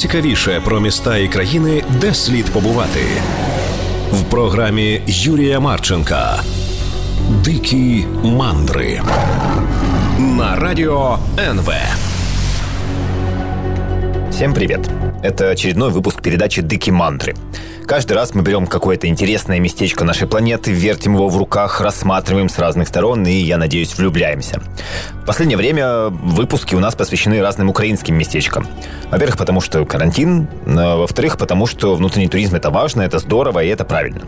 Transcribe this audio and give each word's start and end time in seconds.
найцікавіше 0.00 0.60
про 0.64 0.80
міста 0.80 1.16
і 1.16 1.28
країни, 1.28 1.84
де 2.00 2.14
слід 2.14 2.50
побувати 2.50 3.00
в 4.12 4.22
програмі 4.22 5.02
Юрія 5.06 5.60
Марченка. 5.60 6.42
Дикі 7.44 8.06
мандри 8.24 9.02
на 10.18 10.56
радіо 10.56 11.18
НВ. 11.38 11.72
Всем 14.40 14.54
привет! 14.54 14.88
Это 15.22 15.50
очередной 15.50 15.90
выпуск 15.90 16.22
передачи 16.22 16.62
«Дыки 16.62 16.90
мантры». 16.90 17.34
Каждый 17.84 18.12
раз 18.14 18.34
мы 18.34 18.42
берем 18.42 18.66
какое-то 18.66 19.06
интересное 19.06 19.58
местечко 19.58 20.04
нашей 20.04 20.26
планеты, 20.26 20.72
вертим 20.72 21.14
его 21.14 21.28
в 21.28 21.36
руках, 21.36 21.82
рассматриваем 21.82 22.48
с 22.48 22.58
разных 22.58 22.88
сторон 22.88 23.26
и, 23.26 23.32
я 23.32 23.58
надеюсь, 23.58 23.98
влюбляемся. 23.98 24.62
В 25.12 25.26
последнее 25.26 25.58
время 25.58 26.08
выпуски 26.08 26.74
у 26.74 26.80
нас 26.80 26.94
посвящены 26.94 27.42
разным 27.42 27.68
украинским 27.68 28.14
местечкам. 28.14 28.66
Во-первых, 29.10 29.36
потому 29.36 29.60
что 29.60 29.84
карантин, 29.84 30.48
а 30.66 30.96
во-вторых, 30.96 31.36
потому 31.36 31.66
что 31.66 31.94
внутренний 31.94 32.28
туризм 32.28 32.54
это 32.54 32.70
важно, 32.70 33.02
это 33.02 33.18
здорово 33.18 33.62
и 33.62 33.68
это 33.68 33.84
правильно. 33.84 34.22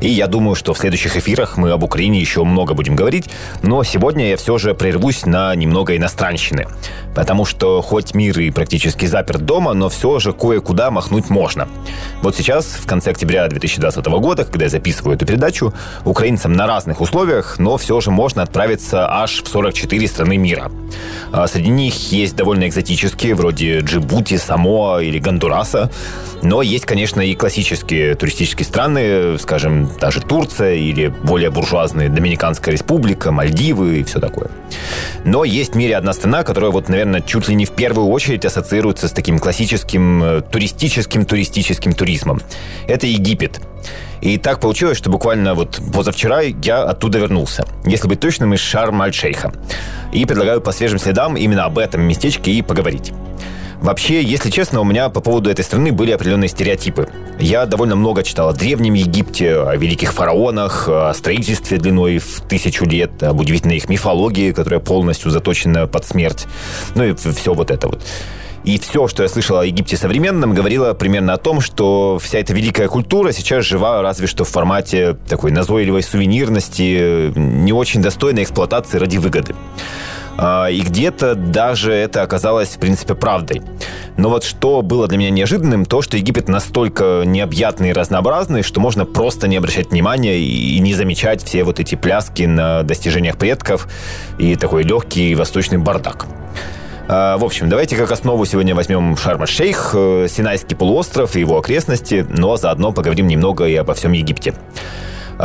И 0.00 0.08
я 0.08 0.26
думаю, 0.26 0.56
что 0.56 0.74
в 0.74 0.78
следующих 0.78 1.16
эфирах 1.16 1.56
мы 1.56 1.70
об 1.70 1.84
Украине 1.84 2.18
еще 2.18 2.42
много 2.42 2.74
будем 2.74 2.96
говорить, 2.96 3.30
но 3.62 3.84
сегодня 3.84 4.30
я 4.30 4.36
все 4.36 4.58
же 4.58 4.74
прервусь 4.74 5.26
на 5.26 5.54
немного 5.54 5.96
иностранщины. 5.96 6.66
Потому 7.14 7.44
что 7.44 7.82
хоть 7.82 8.14
мир 8.14 8.38
и 8.40 8.50
практически 8.50 9.06
заперт 9.42 9.46
дома, 9.46 9.74
но 9.74 9.88
все 9.88 10.18
же 10.18 10.32
кое-куда 10.32 10.90
махнуть 10.90 11.30
можно. 11.30 11.68
Вот 12.22 12.36
сейчас, 12.36 12.64
в 12.66 12.86
конце 12.86 13.10
октября 13.10 13.48
2020 13.48 14.06
года, 14.06 14.44
когда 14.44 14.64
я 14.64 14.70
записываю 14.70 15.16
эту 15.16 15.26
передачу, 15.26 15.72
украинцам 16.04 16.52
на 16.52 16.66
разных 16.66 17.00
условиях, 17.00 17.58
но 17.58 17.76
все 17.76 18.00
же 18.00 18.10
можно 18.10 18.42
отправиться 18.42 19.06
аж 19.08 19.42
в 19.42 19.48
44 19.48 20.08
страны 20.08 20.38
мира. 20.38 20.70
А 21.32 21.46
среди 21.46 21.70
них 21.70 22.12
есть 22.12 22.36
довольно 22.36 22.66
экзотические, 22.66 23.34
вроде 23.34 23.80
Джибути, 23.80 24.38
Самоа 24.38 25.00
или 25.02 25.18
Гондураса. 25.18 25.90
Но 26.42 26.60
есть, 26.60 26.86
конечно, 26.86 27.20
и 27.20 27.34
классические 27.34 28.16
туристические 28.16 28.66
страны, 28.66 29.38
скажем, 29.38 29.88
та 29.98 30.10
же 30.10 30.20
Турция 30.20 30.74
или 30.74 31.06
более 31.06 31.50
буржуазные 31.50 32.08
Доминиканская 32.08 32.72
республика, 32.72 33.30
Мальдивы 33.30 34.00
и 34.00 34.02
все 34.02 34.18
такое. 34.18 34.50
Но 35.24 35.44
есть 35.44 35.74
в 35.74 35.76
мире 35.76 35.96
одна 35.96 36.12
страна, 36.12 36.42
которая 36.42 36.72
вот, 36.72 36.88
наверное, 36.88 37.20
чуть 37.20 37.48
ли 37.48 37.54
не 37.54 37.64
в 37.64 37.70
первую 37.70 38.08
очередь 38.08 38.44
ассоциируется 38.44 39.06
с 39.06 39.12
таким 39.12 39.38
классическим 39.38 40.22
э, 40.22 40.40
туристическим 40.42 41.24
туристическим 41.24 41.92
туризмом. 41.92 42.42
Это 42.88 43.06
Египет. 43.06 43.60
И 44.20 44.38
так 44.38 44.60
получилось, 44.60 44.98
что 44.98 45.10
буквально 45.10 45.54
вот 45.54 45.80
позавчера 45.92 46.40
я 46.40 46.82
оттуда 46.82 47.18
вернулся. 47.18 47.64
Если 47.84 48.08
быть 48.08 48.20
точным, 48.20 48.54
из 48.54 48.60
Шарм-аль-Шейха. 48.60 49.52
И 50.12 50.24
предлагаю 50.26 50.60
по 50.60 50.72
свежим 50.72 50.98
следам 50.98 51.36
именно 51.36 51.64
об 51.64 51.78
этом 51.78 52.02
местечке 52.02 52.52
и 52.52 52.62
поговорить. 52.62 53.12
Вообще, 53.82 54.22
если 54.22 54.48
честно, 54.48 54.80
у 54.80 54.84
меня 54.84 55.08
по 55.08 55.20
поводу 55.20 55.50
этой 55.50 55.64
страны 55.64 55.90
были 55.90 56.12
определенные 56.12 56.48
стереотипы. 56.48 57.08
Я 57.40 57.66
довольно 57.66 57.96
много 57.96 58.22
читал 58.22 58.48
о 58.48 58.52
Древнем 58.52 58.94
Египте, 58.94 59.56
о 59.56 59.74
великих 59.74 60.12
фараонах, 60.12 60.88
о 60.88 61.12
строительстве 61.14 61.78
длиной 61.78 62.18
в 62.18 62.42
тысячу 62.42 62.84
лет, 62.84 63.20
об 63.24 63.40
удивительной 63.40 63.78
их 63.78 63.88
мифологии, 63.88 64.52
которая 64.52 64.78
полностью 64.78 65.32
заточена 65.32 65.88
под 65.88 66.04
смерть. 66.06 66.46
Ну 66.94 67.02
и 67.02 67.14
все 67.14 67.54
вот 67.54 67.72
это 67.72 67.88
вот. 67.88 68.04
И 68.62 68.78
все, 68.78 69.08
что 69.08 69.24
я 69.24 69.28
слышал 69.28 69.58
о 69.58 69.66
Египте 69.66 69.96
современном, 69.96 70.54
говорило 70.54 70.94
примерно 70.94 71.32
о 71.34 71.36
том, 71.36 71.60
что 71.60 72.20
вся 72.22 72.38
эта 72.38 72.52
великая 72.54 72.86
культура 72.86 73.32
сейчас 73.32 73.64
жива 73.64 74.00
разве 74.00 74.28
что 74.28 74.44
в 74.44 74.48
формате 74.48 75.16
такой 75.28 75.50
назойливой 75.50 76.04
сувенирности, 76.04 77.36
не 77.36 77.72
очень 77.72 78.00
достойной 78.00 78.44
эксплуатации 78.44 78.98
ради 78.98 79.16
выгоды. 79.16 79.56
А, 80.38 80.66
и 80.68 80.80
где-то 80.80 81.34
даже 81.34 81.92
это 81.92 82.22
оказалось, 82.22 82.70
в 82.70 82.78
принципе, 82.78 83.14
правдой. 83.14 83.62
Но 84.16 84.28
вот 84.28 84.44
что 84.44 84.82
было 84.82 85.08
для 85.08 85.18
меня 85.18 85.30
неожиданным, 85.30 85.84
то, 85.84 86.02
что 86.02 86.16
Египет 86.16 86.48
настолько 86.48 87.22
необъятный 87.24 87.90
и 87.90 87.92
разнообразный, 87.92 88.62
что 88.62 88.80
можно 88.80 89.04
просто 89.04 89.48
не 89.48 89.56
обращать 89.56 89.90
внимания 89.90 90.38
и 90.38 90.78
не 90.80 90.94
замечать 90.94 91.42
все 91.42 91.64
вот 91.64 91.80
эти 91.80 91.94
пляски 91.94 92.42
на 92.42 92.82
достижениях 92.82 93.36
предков 93.36 93.88
и 94.38 94.56
такой 94.56 94.82
легкий 94.82 95.34
восточный 95.34 95.78
бардак. 95.78 96.26
А, 97.08 97.36
в 97.36 97.44
общем, 97.44 97.68
давайте 97.68 97.96
как 97.96 98.10
основу 98.10 98.44
сегодня 98.44 98.74
возьмем 98.74 99.16
Шарм-Шейх, 99.16 99.90
э, 99.94 100.26
Синайский 100.28 100.76
полуостров 100.76 101.36
и 101.36 101.40
его 101.40 101.58
окрестности, 101.58 102.26
но 102.28 102.56
заодно 102.56 102.92
поговорим 102.92 103.26
немного 103.26 103.66
и 103.66 103.74
обо 103.74 103.94
всем 103.94 104.12
Египте. 104.12 104.54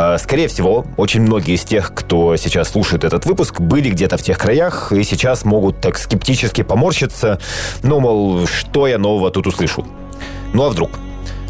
А, 0.00 0.16
скорее 0.16 0.46
всего, 0.46 0.86
очень 0.96 1.22
многие 1.22 1.56
из 1.56 1.64
тех, 1.64 1.92
кто 1.92 2.36
сейчас 2.36 2.68
слушает 2.68 3.02
этот 3.02 3.26
выпуск, 3.26 3.60
были 3.60 3.90
где-то 3.90 4.16
в 4.16 4.22
тех 4.22 4.38
краях 4.38 4.92
и 4.92 5.02
сейчас 5.02 5.44
могут 5.44 5.80
так 5.80 5.98
скептически 5.98 6.62
поморщиться, 6.62 7.40
ну, 7.82 7.98
мол, 7.98 8.46
что 8.46 8.86
я 8.86 8.96
нового 8.96 9.32
тут 9.32 9.48
услышу. 9.48 9.84
Ну 10.52 10.62
а 10.62 10.70
вдруг? 10.70 10.92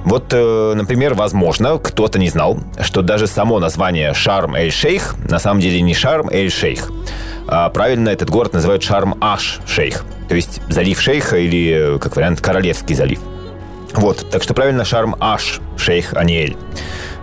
Вот, 0.07 0.29
э, 0.31 0.73
например, 0.75 1.13
возможно, 1.13 1.77
кто-то 1.77 2.19
не 2.19 2.31
знал, 2.31 2.59
что 2.81 3.03
даже 3.03 3.27
само 3.27 3.59
название 3.59 4.15
Шарм-эль-Шейх 4.15 5.17
на 5.29 5.39
самом 5.39 5.61
деле 5.61 5.83
не 5.83 5.93
Шарм-эль-Шейх. 5.93 6.91
А 7.49 7.69
правильно 7.69 8.09
этот 8.09 8.31
город 8.31 8.55
называют 8.55 8.83
Шарм-Аш-Шейх. 8.83 10.07
То 10.31 10.35
есть 10.35 10.63
залив 10.71 10.99
Шейха 10.99 11.37
или, 11.37 11.99
как 11.99 12.17
вариант, 12.17 12.41
Королевский 12.41 12.95
залив. 12.95 13.21
Вот, 13.93 14.25
так 14.31 14.43
что 14.43 14.55
правильно 14.55 14.87
Шарм-Аш-Шейх, 14.87 16.15
а 16.15 16.25
не 16.25 16.39
Эль. 16.39 16.57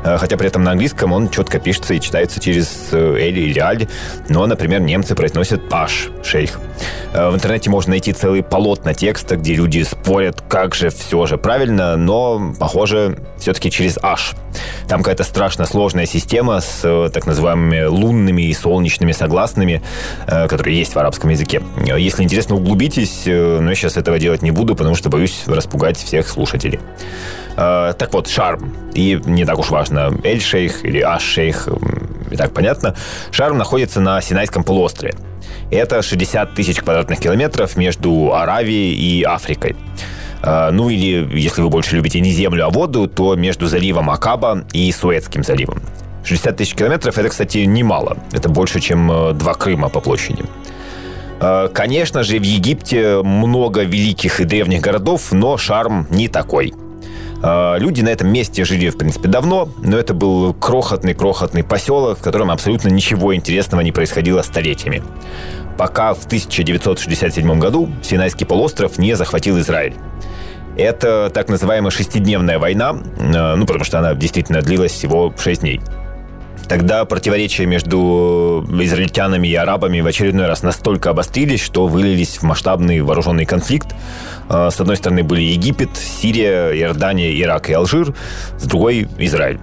Э, 0.06 0.18
хотя 0.18 0.38
при 0.38 0.48
этом 0.48 0.64
на 0.64 0.72
английском 0.72 1.12
он 1.12 1.30
четко 1.30 1.60
пишется 1.60 1.94
и 1.96 2.00
читается 2.00 2.40
через 2.40 2.90
э, 2.92 3.18
Эль 3.20 3.40
или 3.40 3.60
Аль, 3.60 3.88
но, 4.30 4.46
например, 4.46 4.82
немцы 4.82 5.16
произносят 5.16 5.62
Аш, 5.72 6.10
шейх. 6.24 6.60
Э, 7.14 7.30
в 7.30 7.36
интернете 7.36 7.70
можно 7.70 7.92
найти 7.92 8.14
целые 8.14 8.44
полотна 8.44 8.94
текста, 8.94 9.36
где 9.36 9.56
люди 9.56 9.82
спорят, 9.84 10.44
как 10.48 10.76
же 10.76 10.90
все 10.90 11.26
же 11.26 11.38
правильно, 11.38 11.98
но, 11.98 12.54
похоже, 12.60 13.18
все-таки 13.40 13.72
через 13.72 13.98
Аш. 14.02 14.34
Там 14.88 15.00
какая-то 15.02 15.24
страшно 15.24 15.66
сложная 15.66 16.06
система 16.06 16.62
с 16.62 17.10
так 17.10 17.26
называемыми 17.26 17.86
лунными 17.86 18.44
и 18.44 18.54
солнечными 18.54 19.12
согласными, 19.12 19.82
которые 20.28 20.78
есть 20.78 20.94
в 20.94 21.00
арабском 21.00 21.30
языке. 21.32 21.62
Если 21.78 22.24
интересно, 22.24 22.56
углубитесь, 22.56 23.24
но 23.26 23.70
я 23.70 23.76
сейчас 23.76 23.98
этого 23.98 24.18
делать 24.18 24.42
не 24.44 24.52
буду, 24.52 24.76
потому 24.76 24.96
что 24.96 25.10
боюсь 25.10 25.44
распугать 25.48 25.98
всех 25.98 26.30
слушателей. 26.30 26.80
Э, 27.58 27.94
так 27.98 28.14
вот, 28.14 28.28
шарм. 28.28 28.74
И 28.94 29.20
не 29.26 29.46
так 29.46 29.60
уж 29.60 29.70
важно, 29.70 30.14
Эль-Шейх 30.24 30.84
или 30.84 31.00
Аш-Шейх, 31.00 31.70
и 32.32 32.36
так 32.36 32.54
понятно. 32.54 32.96
Шарм 33.32 33.58
находится 33.58 34.02
на 34.02 34.22
Синайском 34.22 34.64
полуострове. 34.64 35.16
Это 35.72 36.02
60 36.02 36.54
тысяч 36.54 36.80
квадратных 36.80 37.20
километров 37.20 37.76
между 37.76 38.34
Аравией 38.34 38.94
и 38.94 39.24
Африкой. 39.24 39.76
Э, 40.44 40.70
ну 40.72 40.90
или, 40.90 41.28
если 41.38 41.62
вы 41.62 41.70
больше 41.70 41.96
любите 41.96 42.20
не 42.20 42.32
землю, 42.32 42.66
а 42.66 42.70
воду, 42.70 43.08
то 43.08 43.36
между 43.36 43.68
заливом 43.68 44.10
Акаба 44.10 44.66
и 44.74 44.92
Суэцким 44.92 45.44
заливом. 45.44 45.82
60 46.26 46.58
тысяч 46.58 46.74
километров– 46.74 47.18
это, 47.20 47.30
кстати, 47.30 47.60
немало. 47.60 48.18
Это 48.34 48.50
больше, 48.50 48.80
чем 48.80 49.12
э, 49.12 49.34
два 49.34 49.54
Крыма 49.54 49.90
по 49.90 50.02
площади. 50.02 50.44
Конечно 51.74 52.24
же, 52.24 52.40
в 52.40 52.44
Египте 52.44 53.22
много 53.22 53.82
великих 53.84 54.40
и 54.40 54.46
древних 54.46 54.80
городов, 54.80 55.34
но 55.34 55.58
шарм 55.58 56.08
не 56.10 56.30
такой– 56.30 56.74
люди 57.78 58.02
на 58.02 58.10
этом 58.10 58.32
месте 58.32 58.66
жили, 58.66 58.90
в 58.90 58.98
принципе, 58.98 59.28
давно, 59.28 59.70
но 59.84 59.98
это 59.98 60.14
был 60.14 60.54
крохотный-крохотный 60.54 61.64
поселок, 61.64 62.20
в 62.20 62.22
котором 62.22 62.50
абсолютно 62.52 62.90
ничего 62.90 63.36
интересного 63.36 63.82
не 63.82 63.92
происходило 63.92 64.42
столетиями. 64.42 65.04
Пока 65.78 66.14
в 66.14 66.26
1967 66.26 67.60
году 67.60 67.90
Синайский 68.02 68.46
полуостров 68.46 68.98
не 68.98 69.16
захватил 69.16 69.60
Израиль. 69.60 69.96
Это 70.78 71.32
так 71.34 71.50
называемая 71.50 71.92
шестидневная 71.92 72.60
война, 72.60 72.98
а, 73.18 73.56
ну, 73.56 73.66
потому 73.66 73.86
что 73.86 74.00
она 74.00 74.14
действительно 74.14 74.62
длилась 74.62 74.92
всего 74.92 75.34
шесть 75.38 75.62
дней. 75.62 75.82
Тогда 76.68 77.06
противоречия 77.06 77.66
между 77.66 78.66
израильтянами 78.82 79.48
и 79.48 79.56
арабами 79.56 80.02
в 80.02 80.08
очередной 80.08 80.48
раз 80.48 80.64
настолько 80.64 81.12
обострились, 81.12 81.62
что 81.62 81.88
вылились 81.88 82.38
в 82.38 82.44
масштабный 82.44 83.02
вооруженный 83.02 83.46
конфликт. 83.46 83.94
А, 84.50 84.72
с 84.72 84.80
одной 84.80 84.98
стороны 84.98 85.24
были 85.24 85.42
Египет, 85.42 85.90
Сирия, 85.96 86.72
Иордания, 86.72 87.40
Ирак 87.40 87.70
и 87.70 87.74
Алжир, 87.74 88.16
с 88.58 88.64
другой– 88.64 89.08
Израиль. 89.20 89.60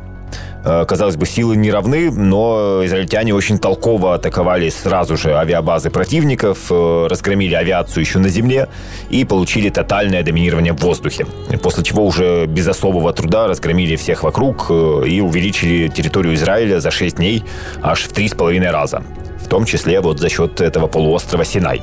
Э, 0.64 0.84
казалось 0.86 1.16
бы, 1.16 1.26
силы 1.26 1.56
не 1.56 1.70
равны, 1.70 2.10
но 2.10 2.82
израильтяне 2.84 3.34
очень 3.34 3.58
толково 3.58 4.14
атаковали 4.14 4.68
сразу 4.70 5.16
же 5.16 5.34
авиабазы 5.34 5.90
противников, 5.90 6.70
э, 6.70 7.06
разгромили 7.10 7.54
авиацию 7.54 8.04
еще 8.04 8.18
на 8.18 8.28
земле 8.28 8.68
и 9.10 9.24
получили 9.24 9.70
тотальное 9.70 10.22
доминирование 10.22 10.72
в 10.72 10.80
воздухе. 10.80 11.26
После 11.62 11.82
чего 11.82 12.06
уже 12.06 12.46
без 12.46 12.68
особого 12.68 13.12
труда 13.12 13.48
разгромили 13.48 13.96
всех 13.96 14.22
вокруг 14.22 14.66
э, 14.70 15.04
и 15.06 15.20
увеличили 15.20 15.88
территорию 15.88 16.34
Израиля 16.34 16.80
за 16.80 16.90
6 16.90 17.16
дней 17.16 17.42
аж 17.82 18.02
в 18.02 18.12
3,5 18.12 18.70
раза. 18.70 19.02
В 19.44 19.48
том 19.48 19.64
числе 19.64 20.00
вот 20.00 20.20
за 20.20 20.28
счет 20.28 20.60
этого 20.60 20.86
полуострова 20.86 21.44
Синай. 21.44 21.82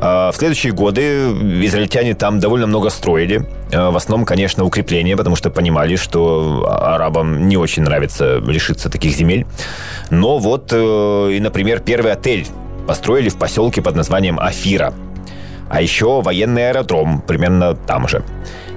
А, 0.00 0.30
в 0.30 0.36
следующие 0.36 0.72
годы 0.72 1.30
израильтяне 1.64 2.14
там 2.14 2.38
довольно 2.38 2.66
много 2.66 2.90
строили. 2.90 3.46
А, 3.72 3.90
в 3.90 3.96
основном, 3.96 4.26
конечно, 4.26 4.64
укрепления, 4.64 5.16
потому 5.16 5.36
что 5.36 5.50
понимали, 5.50 5.96
что 5.96 6.66
арабам 6.68 7.48
не 7.48 7.56
очень 7.56 7.82
нравится 7.82 8.38
лишиться 8.38 8.90
таких 8.90 9.12
земель. 9.12 9.46
Но 10.10 10.38
вот, 10.38 10.72
э, 10.72 11.30
и, 11.32 11.40
например, 11.40 11.80
первый 11.80 12.12
отель 12.12 12.46
построили 12.86 13.28
в 13.28 13.36
поселке 13.36 13.82
под 13.82 13.96
названием 13.96 14.38
Афира. 14.38 14.94
А 15.68 15.82
еще 15.82 16.22
военный 16.22 16.70
аэродром 16.70 17.20
примерно 17.20 17.74
там 17.74 18.08
же. 18.08 18.22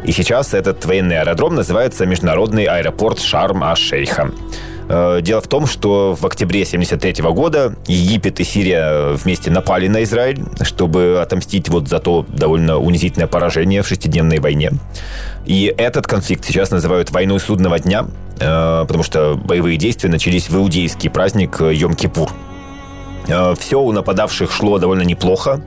И 0.04 0.12
сейчас 0.12 0.54
этот 0.54 0.84
военный 0.86 1.22
аэродром 1.22 1.56
называется 1.56 2.06
Международный 2.06 2.66
аэропорт 2.66 3.20
Шарм-аш-Шейха. 3.20 4.32
Э, 4.32 4.71
дело 5.22 5.42
в 5.42 5.48
том, 5.48 5.68
что 5.68 6.16
в 6.20 6.26
октябре 6.26 6.64
1973 6.64 7.24
года 7.32 7.76
Египет 7.88 8.40
и 8.40 8.44
Сирия 8.44 9.14
вместе 9.14 9.52
напали 9.52 9.88
на 9.88 10.04
Израиль, 10.04 10.44
чтобы 10.64 11.20
отомстить 11.22 11.70
вот 11.70 11.88
за 11.88 12.00
то 12.00 12.26
довольно 12.28 12.78
унизительное 12.78 13.28
поражение 13.28 13.82
в 13.82 13.88
шестидневной 13.88 14.40
войне. 14.40 14.72
И 15.46 15.74
этот 15.78 16.08
конфликт 16.08 16.46
сейчас 16.46 16.72
называют 16.72 17.12
войной 17.12 17.40
судного 17.40 17.80
дня, 17.80 18.06
э, 18.40 18.86
потому 18.88 19.04
что 19.04 19.36
боевые 19.36 19.78
действия 19.78 20.10
начались 20.10 20.50
в 20.50 20.58
иудейский 20.58 21.10
праздник 21.10 21.60
Йом-Кипур. 21.60 22.30
Э, 23.28 23.54
Все 23.58 23.80
у 23.80 23.92
нападавших 23.92 24.52
шло 24.52 24.80
довольно 24.80 25.04
неплохо, 25.04 25.62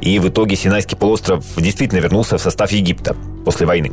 и 0.00 0.18
в 0.18 0.28
итоге 0.28 0.56
Синайский 0.56 0.96
полуостров 0.96 1.44
действительно 1.56 2.00
вернулся 2.00 2.38
в 2.38 2.40
состав 2.40 2.72
Египта 2.72 3.16
после 3.44 3.66
войны. 3.66 3.92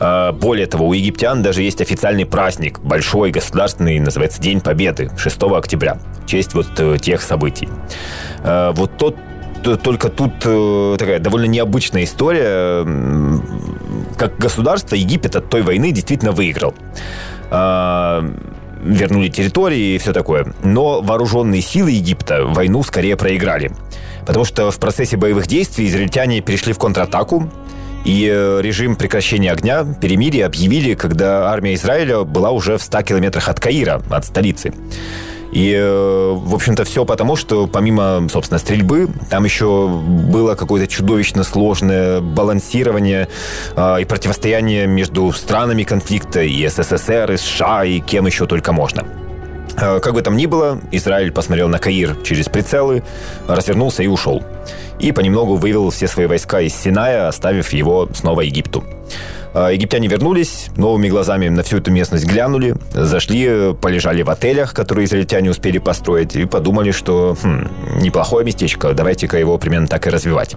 Э, 0.00 0.32
более 0.32 0.66
того, 0.66 0.88
у 0.88 0.92
египтян 0.92 1.42
даже 1.42 1.62
есть 1.62 1.80
официальный 1.80 2.26
праздник, 2.26 2.80
большой, 2.80 3.30
государственный, 3.30 3.98
называется 3.98 4.40
День 4.40 4.60
Победы, 4.60 5.10
6 5.16 5.42
октября, 5.42 5.98
в 6.22 6.26
честь 6.26 6.54
вот 6.54 6.68
э, 6.78 6.98
тех 6.98 7.22
событий. 7.22 7.68
Вот 8.42 8.96
тот 8.98 9.16
только 9.82 10.08
тут 10.10 10.38
такая 10.38 11.18
довольно 11.18 11.46
необычная 11.46 12.04
история. 12.04 12.84
Как 14.16 14.38
государство 14.38 14.94
Египет 14.94 15.34
от 15.34 15.48
той 15.50 15.62
войны 15.62 15.90
действительно 15.90 16.30
выиграл 16.30 16.72
вернули 18.86 19.28
территории 19.28 19.94
и 19.94 19.98
все 19.98 20.12
такое. 20.12 20.52
Но 20.62 21.02
вооруженные 21.02 21.60
силы 21.60 21.90
Египта 21.90 22.44
войну 22.44 22.82
скорее 22.82 23.16
проиграли. 23.16 23.72
Потому 24.26 24.44
что 24.44 24.70
в 24.70 24.78
процессе 24.78 25.16
боевых 25.16 25.46
действий 25.46 25.86
израильтяне 25.86 26.40
перешли 26.40 26.72
в 26.72 26.78
контратаку, 26.78 27.50
и 28.04 28.28
э, 28.32 28.60
режим 28.62 28.94
прекращения 28.94 29.50
огня, 29.50 29.84
перемирия 30.00 30.46
объявили, 30.46 30.94
когда 30.94 31.50
армия 31.50 31.74
Израиля 31.74 32.22
была 32.22 32.52
уже 32.52 32.78
в 32.78 32.82
100 32.82 33.02
километрах 33.02 33.48
от 33.48 33.58
Каира, 33.58 34.00
от 34.08 34.24
столицы. 34.24 34.72
И, 35.56 35.72
э, 35.72 36.34
в 36.34 36.54
общем-то, 36.54 36.84
все 36.84 37.06
потому, 37.06 37.34
что 37.34 37.66
помимо, 37.66 38.28
собственно, 38.28 38.58
стрельбы, 38.58 39.08
там 39.30 39.46
еще 39.46 39.88
было 39.88 40.54
какое-то 40.54 40.86
чудовищно 40.86 41.44
сложное 41.44 42.20
балансирование 42.20 43.28
э, 43.74 44.02
и 44.02 44.04
противостояние 44.04 44.86
между 44.86 45.32
странами 45.32 45.84
конфликта, 45.84 46.42
и 46.42 46.68
СССР, 46.68 47.32
и 47.32 47.36
США, 47.38 47.84
и 47.86 48.00
кем 48.00 48.26
еще 48.26 48.44
только 48.44 48.74
можно. 48.74 49.04
Э, 49.80 49.98
как 50.00 50.12
бы 50.12 50.20
там 50.20 50.36
ни 50.36 50.44
было, 50.44 50.78
Израиль 50.92 51.32
посмотрел 51.32 51.68
на 51.68 51.78
Каир 51.78 52.16
через 52.22 52.50
прицелы, 52.50 53.02
развернулся 53.48 54.02
и 54.02 54.08
ушел. 54.08 54.44
И 54.98 55.10
понемногу 55.10 55.54
вывел 55.56 55.88
все 55.88 56.06
свои 56.06 56.26
войска 56.26 56.60
из 56.60 56.74
Синая, 56.74 57.28
оставив 57.28 57.72
его 57.72 58.10
снова 58.12 58.42
Египту. 58.42 58.84
А, 59.58 59.70
египтяне 59.70 60.06
вернулись, 60.06 60.66
новыми 60.76 61.08
глазами 61.08 61.48
на 61.48 61.62
всю 61.62 61.78
эту 61.78 61.90
местность 61.90 62.26
глянули, 62.26 62.76
зашли, 62.92 63.72
полежали 63.80 64.20
в 64.20 64.28
отелях, 64.28 64.74
которые 64.74 65.06
израильтяне 65.06 65.50
успели 65.50 65.78
построить, 65.78 66.36
и 66.36 66.44
подумали, 66.44 66.90
что 66.90 67.34
хм, 67.42 67.66
неплохое 68.02 68.44
местечко, 68.44 68.92
давайте-ка 68.92 69.38
его 69.38 69.56
примерно 69.56 69.86
так 69.86 70.06
и 70.06 70.10
развивать. 70.10 70.56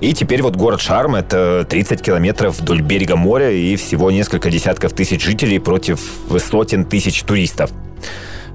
И 0.00 0.14
теперь 0.14 0.40
вот 0.40 0.56
город 0.56 0.80
Шарм– 0.80 1.14
это 1.16 1.66
30 1.68 2.00
километров 2.00 2.58
вдоль 2.58 2.80
берега 2.80 3.16
моря 3.16 3.50
и 3.50 3.76
всего 3.76 4.10
несколько 4.10 4.50
десятков 4.50 4.94
тысяч 4.94 5.22
жителей 5.22 5.58
против 5.58 6.00
сотен 6.38 6.86
тысяч 6.86 7.24
туристов. 7.24 7.72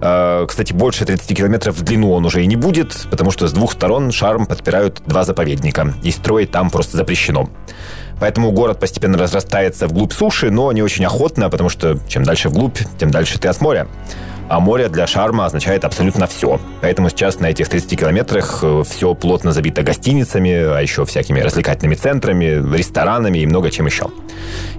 А, 0.01 0.45
кстати, 0.45 0.73
больше 0.73 1.05
30 1.05 1.37
километров 1.37 1.77
в 1.77 1.83
длину 1.83 2.11
он 2.11 2.25
уже 2.25 2.43
и 2.43 2.47
не 2.47 2.55
будет, 2.55 3.07
потому 3.09 3.31
что 3.31 3.47
с 3.47 3.51
двух 3.51 3.73
сторон 3.73 4.11
Шарм 4.11 4.45
подпирают 4.45 5.01
два 5.05 5.23
заповедника, 5.23 5.93
и 6.03 6.11
строить 6.11 6.51
там 6.51 6.69
просто 6.69 6.97
запрещено. 6.97 7.49
Поэтому 8.19 8.51
город 8.51 8.79
постепенно 8.79 9.17
разрастается 9.17 9.87
вглубь 9.87 10.13
суши, 10.13 10.51
но 10.51 10.71
не 10.71 10.81
очень 10.81 11.05
охотно, 11.05 11.49
потому 11.49 11.69
что 11.69 11.97
чем 12.07 12.23
дальше 12.23 12.49
вглубь, 12.49 12.77
тем 12.97 13.11
дальше 13.11 13.39
ты 13.39 13.47
от 13.47 13.61
моря. 13.61 13.87
А 14.49 14.59
море 14.59 14.89
для 14.89 15.05
шарма 15.05 15.45
означает 15.45 15.85
абсолютно 15.85 16.25
все. 16.25 16.59
Поэтому 16.81 17.09
сейчас 17.09 17.39
на 17.39 17.45
этих 17.51 17.69
30 17.69 17.99
километрах 17.99 18.59
э, 18.63 18.83
все 18.83 19.13
плотно 19.13 19.51
забито 19.51 19.83
гостиницами, 19.83 20.51
а 20.51 20.79
еще 20.79 21.05
всякими 21.05 21.39
развлекательными 21.39 21.93
центрами, 21.93 22.75
ресторанами 22.75 23.37
и 23.37 23.45
много 23.45 23.69
чем 23.69 23.85
еще. 23.85 24.07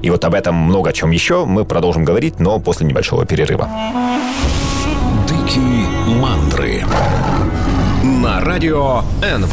И 0.02 0.10
вот 0.10 0.24
об 0.24 0.34
этом 0.34 0.56
много 0.56 0.92
чем 0.92 1.12
еще 1.12 1.44
мы 1.44 1.64
продолжим 1.64 2.04
говорить, 2.04 2.40
но 2.40 2.58
после 2.58 2.84
небольшого 2.84 3.26
перерыва. 3.26 3.70
Дикие 5.50 5.84
мандры 6.06 6.84
на 8.04 8.40
радио 8.40 9.02
НВ. 9.20 9.52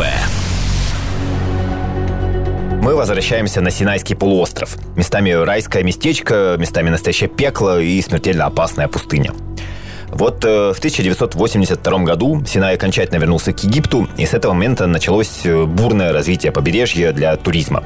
Мы 2.83 2.95
возвращаемся 2.95 3.61
на 3.61 3.71
Синайский 3.71 4.15
полуостров. 4.15 4.77
Местами 4.95 5.31
райское 5.31 5.81
местечко, 5.81 6.55
местами 6.59 6.91
настоящее 6.91 7.29
пекло 7.29 7.79
и 7.79 7.99
смертельно 8.03 8.45
опасная 8.45 8.87
пустыня. 8.87 9.33
Вот 10.17 10.43
э, 10.45 10.73
в 10.73 10.79
1982 10.79 11.99
году 11.99 12.43
Синай 12.43 12.73
окончательно 12.73 13.19
вернулся 13.19 13.53
к 13.53 13.63
Египту, 13.63 14.07
и 14.17 14.25
с 14.25 14.33
этого 14.33 14.53
момента 14.53 14.87
началось 14.87 15.41
э, 15.43 15.65
бурное 15.65 16.11
развитие 16.11 16.51
побережья 16.51 17.11
для 17.11 17.35
туризма. 17.35 17.83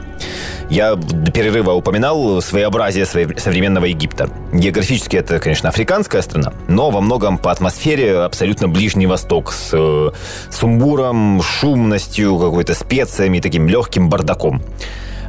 Я 0.69 0.95
до 0.95 1.29
перерыва 1.29 1.73
упоминал 1.73 2.41
своеобразие 2.41 3.05
современного 3.05 3.83
Египта. 3.83 4.29
Географически 4.53 5.17
это, 5.17 5.39
конечно, 5.39 5.67
африканская 5.67 6.21
страна, 6.21 6.53
но 6.69 6.89
во 6.89 7.01
многом 7.01 7.37
по 7.37 7.51
атмосфере 7.51 8.19
абсолютно 8.19 8.69
Ближний 8.69 9.07
Восток 9.07 9.51
с 9.51 9.71
э, 9.73 10.11
сумбуром, 10.49 11.41
шумностью, 11.41 12.37
какой-то 12.37 12.75
специями, 12.75 13.41
таким 13.41 13.67
легким 13.67 14.09
бардаком. 14.09 14.63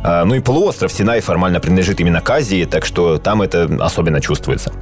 А, 0.04 0.24
ну 0.24 0.34
и 0.34 0.40
полуостров 0.40 0.92
Синай 0.92 1.20
формально 1.20 1.60
принадлежит 1.60 2.00
именно 2.00 2.20
к 2.20 2.30
Азии, 2.30 2.64
так 2.64 2.84
что 2.84 3.18
там 3.18 3.42
это 3.42 3.68
особенно 3.80 4.20
чувствуется. 4.20 4.72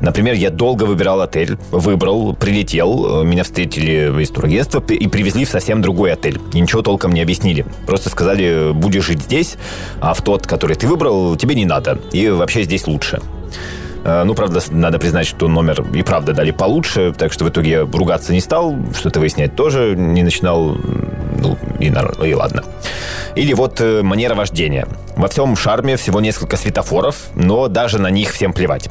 Например, 0.00 0.34
я 0.34 0.50
долго 0.50 0.84
выбирал 0.84 1.20
отель, 1.20 1.58
выбрал, 1.70 2.34
прилетел, 2.34 3.24
меня 3.24 3.44
встретили 3.44 4.22
из 4.22 4.30
турагентства 4.30 4.82
и 4.88 5.08
привезли 5.08 5.44
в 5.44 5.48
совсем 5.48 5.82
другой 5.82 6.12
отель. 6.12 6.40
И 6.52 6.60
ничего 6.60 6.82
толком 6.82 7.12
не 7.12 7.20
объяснили. 7.20 7.66
Просто 7.86 8.08
сказали, 8.10 8.72
будешь 8.72 9.06
жить 9.06 9.22
здесь, 9.22 9.56
а 10.00 10.14
в 10.14 10.22
тот, 10.22 10.46
который 10.46 10.76
ты 10.76 10.86
выбрал, 10.86 11.36
тебе 11.36 11.54
не 11.54 11.64
надо. 11.64 11.98
И 12.12 12.28
вообще 12.28 12.62
здесь 12.62 12.86
лучше. 12.86 13.20
А, 14.04 14.24
ну, 14.24 14.34
правда, 14.34 14.60
надо 14.70 14.98
признать, 14.98 15.26
что 15.26 15.48
номер 15.48 15.84
и 15.94 16.02
правда 16.02 16.32
дали 16.32 16.50
получше, 16.50 17.12
так 17.16 17.32
что 17.32 17.44
в 17.44 17.48
итоге 17.50 17.70
я 17.70 17.80
ругаться 17.80 18.32
не 18.32 18.40
стал, 18.40 18.76
что-то 18.96 19.20
выяснять 19.20 19.56
тоже 19.56 19.94
не 19.96 20.22
начинал, 20.22 20.76
ну, 21.38 21.56
и, 21.78 21.86
и 22.26 22.34
ладно. 22.34 22.64
Или 23.34 23.52
вот 23.54 23.80
э, 23.80 24.02
манера 24.02 24.34
вождения. 24.34 24.86
Во 25.16 25.28
всем 25.28 25.56
шарме 25.56 25.96
всего 25.96 26.20
несколько 26.20 26.56
светофоров, 26.56 27.28
но 27.34 27.68
даже 27.68 27.98
на 27.98 28.10
них 28.10 28.32
всем 28.32 28.52
плевать. 28.52 28.88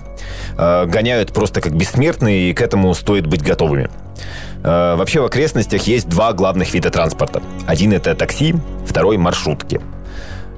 Э, 0.58 0.86
гоняют 0.86 1.34
просто 1.34 1.62
как 1.62 1.74
бессмертные, 1.74 2.50
и 2.50 2.54
к 2.54 2.62
этому 2.62 2.94
стоит 2.94 3.28
быть 3.28 3.44
готовыми. 3.44 3.90
Э, 4.64 4.96
вообще 4.96 5.22
в 5.22 5.26
окрестностях 5.26 5.84
есть 5.84 6.08
два 6.08 6.34
главных 6.34 6.74
вида 6.74 6.90
транспорта. 6.90 7.42
Один 7.66 7.94
это 7.94 8.16
такси, 8.16 8.56
второй 8.86 9.18
маршрутки. 9.18 9.82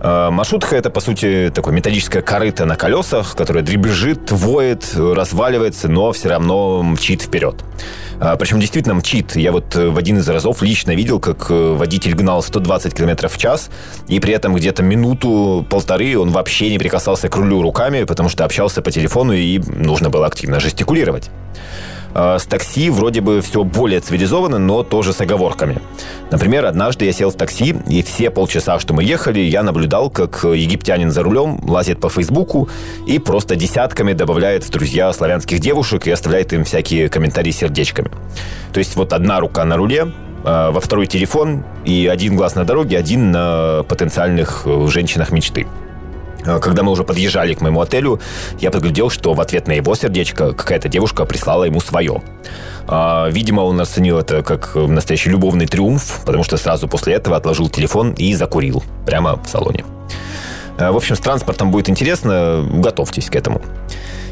Э, 0.02 0.30
маршрутка 0.30 0.76
это, 0.76 0.90
по 0.90 1.02
сути, 1.02 1.52
такое 1.54 1.74
металлическое 1.74 2.22
корыто 2.22 2.66
на 2.66 2.76
колесах, 2.76 3.36
которое 3.36 3.62
дребезжит, 3.62 4.32
воет, 4.32 4.86
разваливается, 4.96 5.90
но 5.90 6.12
все 6.12 6.30
равно 6.30 6.82
мчит 6.84 7.22
вперед. 7.22 7.56
Э, 8.20 8.36
Причем 8.40 8.60
действительно 8.60 8.96
мчит. 8.96 9.36
Я 9.36 9.52
вот 9.52 9.76
э, 9.76 9.90
в 9.90 9.98
один 9.98 10.18
из 10.18 10.30
разов 10.30 10.62
лично 10.62 10.92
видел, 10.96 11.20
как 11.20 11.50
водитель 11.50 12.14
гнал 12.16 12.42
120 12.42 12.94
км 12.94 13.28
в 13.28 13.38
час, 13.38 13.70
и 14.08 14.20
при 14.20 14.34
этом 14.34 14.54
где-то 14.56 14.84
минуту-полторы 14.84 16.18
он 16.18 16.32
вообще 16.32 16.70
не 16.70 16.80
прикасался 16.80 17.28
к 17.28 17.36
рулю 17.36 17.62
руками, 17.62 18.04
потому 18.04 18.30
что 18.30 18.46
общался 18.46 18.82
по 18.82 18.92
телефону 18.92 19.34
и 19.34 19.60
нужно 19.60 20.10
было 20.10 20.28
активно 20.28 20.60
жестикулировать. 20.60 21.30
А, 22.14 22.40
с 22.40 22.46
такси 22.46 22.90
вроде 22.90 23.22
бы 23.22 23.42
все 23.42 23.64
более 23.64 24.00
цивилизованно, 24.00 24.58
но 24.58 24.84
тоже 24.84 25.14
с 25.14 25.22
оговорками. 25.22 25.78
Например, 26.32 26.66
однажды 26.66 27.06
я 27.06 27.12
сел 27.12 27.32
в 27.32 27.36
такси, 27.36 27.76
и 27.88 28.04
все 28.04 28.30
полчаса, 28.30 28.80
что 28.80 28.94
мы 28.94 29.04
ехали, 29.04 29.40
я 29.40 29.64
наблюдал, 29.64 30.10
как 30.10 30.44
египтянин 30.44 31.12
за 31.12 31.24
рулем 31.24 31.60
лазит 31.68 32.00
по 32.00 32.10
Фейсбуку 32.10 32.70
и 33.06 33.20
просто 33.20 33.56
десятками 33.56 34.14
добавляет 34.14 34.64
в 34.64 34.70
друзья 34.70 35.12
славянских 35.14 35.60
девушек 35.60 36.08
и 36.08 36.12
оставляет 36.12 36.54
им 36.54 36.64
всякие 36.64 37.10
комментарии 37.10 37.52
сердечками. 37.52 38.12
То 38.74 38.80
есть 38.80 38.96
вот 38.96 39.14
одна 39.14 39.40
рука 39.40 39.66
на 39.66 39.78
руле, 39.78 40.12
а, 40.44 40.72
во 40.72 40.80
второй 40.80 41.08
телефон 41.08 41.64
и 41.86 42.08
один 42.08 42.36
глаз 42.36 42.56
на 42.56 42.64
дороге, 42.64 42.98
один 42.98 43.32
на 43.32 43.84
потенциальных 43.88 44.64
э, 44.66 44.88
женщинах 44.88 45.32
мечты. 45.32 45.68
А, 46.46 46.60
когда 46.60 46.84
мы 46.84 46.92
уже 46.92 47.04
подъезжали 47.04 47.54
к 47.54 47.62
моему 47.62 47.82
отелю, 47.82 48.20
я 48.60 48.72
подглядел, 48.72 49.10
что 49.10 49.34
в 49.34 49.42
ответ 49.42 49.68
на 49.68 49.74
его 49.74 49.96
сердечко 49.96 50.54
какая-то 50.54 50.90
девушка 50.90 51.26
прислала 51.26 51.66
ему 51.66 51.80
свое. 51.82 52.22
А, 52.88 53.28
видимо, 53.30 53.62
он 53.62 53.80
оценил 53.80 54.20
это 54.20 54.44
как 54.44 54.76
настоящий 54.76 55.30
любовный 55.30 55.68
триумф, 55.68 56.22
потому 56.26 56.44
что 56.44 56.58
сразу 56.58 56.88
после 56.88 57.14
этого 57.14 57.36
отложил 57.36 57.70
телефон 57.70 58.12
и 58.12 58.34
закурил 58.34 58.84
прямо 59.06 59.42
в 59.42 59.48
салоне. 59.48 59.86
А, 60.78 60.92
в 60.92 60.96
общем, 60.96 61.16
с 61.16 61.20
транспортом 61.20 61.72
будет 61.72 61.90
интересно, 61.90 62.66
готовьтесь 62.72 63.30
к 63.30 63.36
этому. 63.36 63.62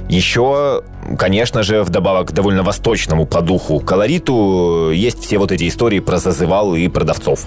Еще, 0.10 0.84
конечно 1.18 1.64
же, 1.64 1.84
вдобавок 1.84 2.30
к 2.30 2.32
довольно 2.32 2.64
восточному 2.64 3.26
по 3.26 3.42
духу 3.42 3.82
колориту, 3.82 4.92
есть 4.92 5.22
все 5.22 5.38
вот 5.38 5.52
эти 5.52 5.68
истории 5.68 6.00
про 6.00 6.18
зазывал 6.18 6.76
и 6.76 6.88
продавцов. 6.88 7.46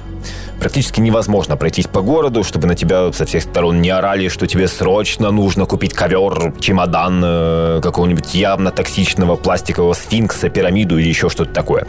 Практически 0.58 1.00
невозможно 1.00 1.56
пройтись 1.56 1.86
по 1.86 2.02
городу, 2.02 2.44
чтобы 2.44 2.66
на 2.66 2.74
тебя 2.74 3.12
со 3.12 3.24
всех 3.24 3.44
сторон 3.44 3.80
не 3.80 3.88
орали, 3.88 4.28
что 4.28 4.46
тебе 4.46 4.68
срочно 4.68 5.30
нужно 5.30 5.64
купить 5.64 5.94
ковер, 5.94 6.52
чемодан 6.60 7.22
э, 7.24 7.80
какого-нибудь 7.82 8.34
явно 8.34 8.70
токсичного 8.70 9.36
пластикового 9.36 9.94
сфинкса, 9.94 10.50
пирамиду 10.50 10.98
или 10.98 11.08
еще 11.08 11.30
что-то 11.30 11.54
такое. 11.54 11.86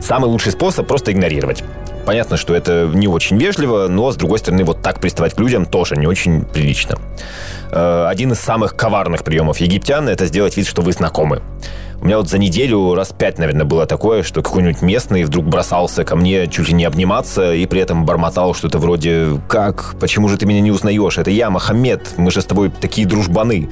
Самый 0.00 0.30
лучший 0.30 0.52
способ 0.52 0.86
просто 0.86 1.12
игнорировать. 1.12 1.62
Понятно, 2.06 2.38
что 2.38 2.54
это 2.54 2.90
не 2.92 3.06
очень 3.06 3.36
вежливо, 3.36 3.86
но, 3.88 4.10
с 4.10 4.16
другой 4.16 4.38
стороны, 4.38 4.64
вот 4.64 4.80
так 4.80 5.00
приставать 5.00 5.34
к 5.34 5.38
людям 5.38 5.66
тоже 5.66 5.96
не 5.96 6.06
очень 6.06 6.46
прилично. 6.46 6.96
Э, 7.70 8.06
один 8.08 8.32
из 8.32 8.40
самых 8.40 8.76
коварных 8.76 9.24
приемов 9.24 9.58
египтян– 9.58 10.08
это 10.10 10.26
сделать 10.26 10.56
вид, 10.56 10.66
что 10.66 10.82
вы 10.82 10.92
знакомы. 10.92 11.42
У 12.00 12.06
меня 12.06 12.16
вот 12.16 12.28
за 12.28 12.38
неделю 12.38 12.94
раз 12.94 13.12
пять, 13.16 13.38
наверное, 13.38 13.66
было 13.66 13.86
такое, 13.86 14.22
что 14.22 14.42
какой-нибудь 14.42 14.80
местный 14.80 15.24
вдруг 15.24 15.44
бросался 15.46 16.02
ко 16.02 16.16
мне 16.16 16.46
чуть 16.46 16.68
ли 16.68 16.74
не 16.74 16.84
обниматься 16.84 17.52
и 17.52 17.66
при 17.66 17.82
этом 17.82 18.06
бормотал 18.06 18.54
что-то 18.54 18.78
вроде 18.78 19.40
«Как? 19.48 19.96
Почему 20.00 20.28
же 20.28 20.38
ты 20.38 20.46
меня 20.46 20.62
не 20.62 20.70
узнаешь? 20.70 21.18
Это 21.18 21.30
я, 21.30 21.50
Мохаммед, 21.50 22.14
мы 22.16 22.30
же 22.30 22.40
с 22.40 22.46
тобой 22.46 22.70
такие 22.70 23.06
дружбаны». 23.06 23.68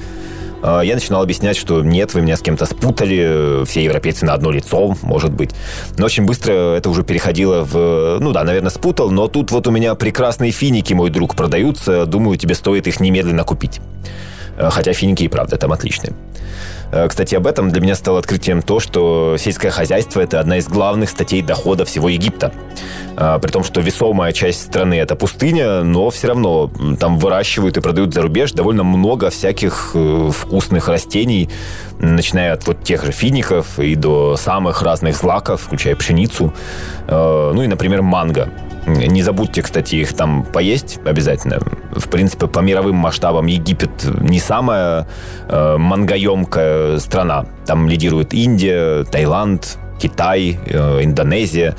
А, 0.61 0.81
я 0.81 0.95
начинал 0.95 1.21
объяснять, 1.21 1.57
что 1.57 1.81
нет, 1.81 2.13
вы 2.13 2.21
меня 2.21 2.37
с 2.37 2.41
кем-то 2.41 2.65
спутали, 2.65 3.65
все 3.65 3.83
европейцы 3.83 4.25
на 4.25 4.33
одно 4.33 4.51
лицо, 4.51 4.95
может 5.01 5.31
быть. 5.31 5.51
Но 5.97 6.05
очень 6.05 6.25
быстро 6.25 6.75
это 6.75 6.89
уже 6.89 7.03
переходило 7.03 7.63
в... 7.63 8.19
Ну 8.19 8.31
да, 8.31 8.43
наверное, 8.43 8.69
спутал, 8.69 9.11
но 9.11 9.27
тут 9.27 9.51
вот 9.51 9.67
у 9.67 9.71
меня 9.71 9.95
прекрасные 9.95 10.51
финики, 10.51 10.93
мой 10.93 11.09
друг, 11.09 11.35
продаются. 11.35 12.05
Думаю, 12.05 12.37
тебе 12.37 12.55
стоит 12.55 12.87
их 12.87 12.99
немедленно 12.99 13.43
купить. 13.43 13.79
А, 14.57 14.69
хотя 14.69 14.93
финики 14.93 15.23
и 15.23 15.27
правда 15.27 15.57
там 15.57 15.71
отличные. 15.71 16.13
Э, 16.91 17.07
кстати, 17.07 17.35
об 17.35 17.47
этом 17.47 17.69
для 17.69 17.81
меня 17.81 17.95
стало 17.95 18.19
открытием 18.19 18.61
то, 18.61 18.79
что 18.79 19.35
сельское 19.37 19.69
хозяйство– 19.69 20.21
это 20.21 20.39
одна 20.39 20.57
из 20.57 20.67
главных 20.67 21.09
статей 21.09 21.41
дохода 21.41 21.85
всего 21.85 22.09
Египта. 22.09 22.51
Э, 23.17 23.39
при 23.41 23.51
том, 23.51 23.63
что 23.63 23.81
весомая 23.81 24.31
часть 24.31 24.61
страны– 24.61 24.93
это 24.95 25.15
пустыня, 25.15 25.83
но 25.83 26.09
все 26.09 26.27
равно 26.27 26.71
там 26.99 27.17
выращивают 27.17 27.77
и 27.77 27.81
продают 27.81 28.13
за 28.13 28.21
рубеж 28.21 28.51
довольно 28.51 28.83
много 28.83 29.29
всяких 29.29 29.91
э, 29.93 30.29
вкусных 30.33 30.87
растений, 30.87 31.49
начиная 31.99 32.53
от 32.53 32.65
вот 32.65 32.83
тех 32.83 33.05
же 33.05 33.11
фиников 33.11 33.79
и 33.79 33.95
до 33.95 34.35
самых 34.37 34.81
разных 34.81 35.15
злаков, 35.15 35.61
включая 35.61 35.95
пшеницу. 35.95 36.53
Ну 37.07 37.61
и, 37.61 37.67
например, 37.67 38.01
манго. 38.01 38.49
Не 38.85 39.21
забудьте, 39.21 39.61
кстати, 39.61 39.95
их 39.95 40.13
там 40.13 40.43
поесть 40.43 40.99
обязательно. 41.05 41.59
В 41.91 42.09
принципе, 42.09 42.47
по 42.47 42.59
мировым 42.59 42.95
масштабам 42.95 43.45
Египет 43.45 43.91
не 44.21 44.39
самая 44.39 45.07
э, 45.47 45.77
мангоемкая 45.77 46.78
страна. 46.99 47.45
Там 47.65 47.87
лидирует 47.87 48.33
Индия, 48.33 49.03
Таиланд, 49.03 49.77
Китай, 49.99 50.57
э, 50.65 51.03
Индонезия. 51.03 51.75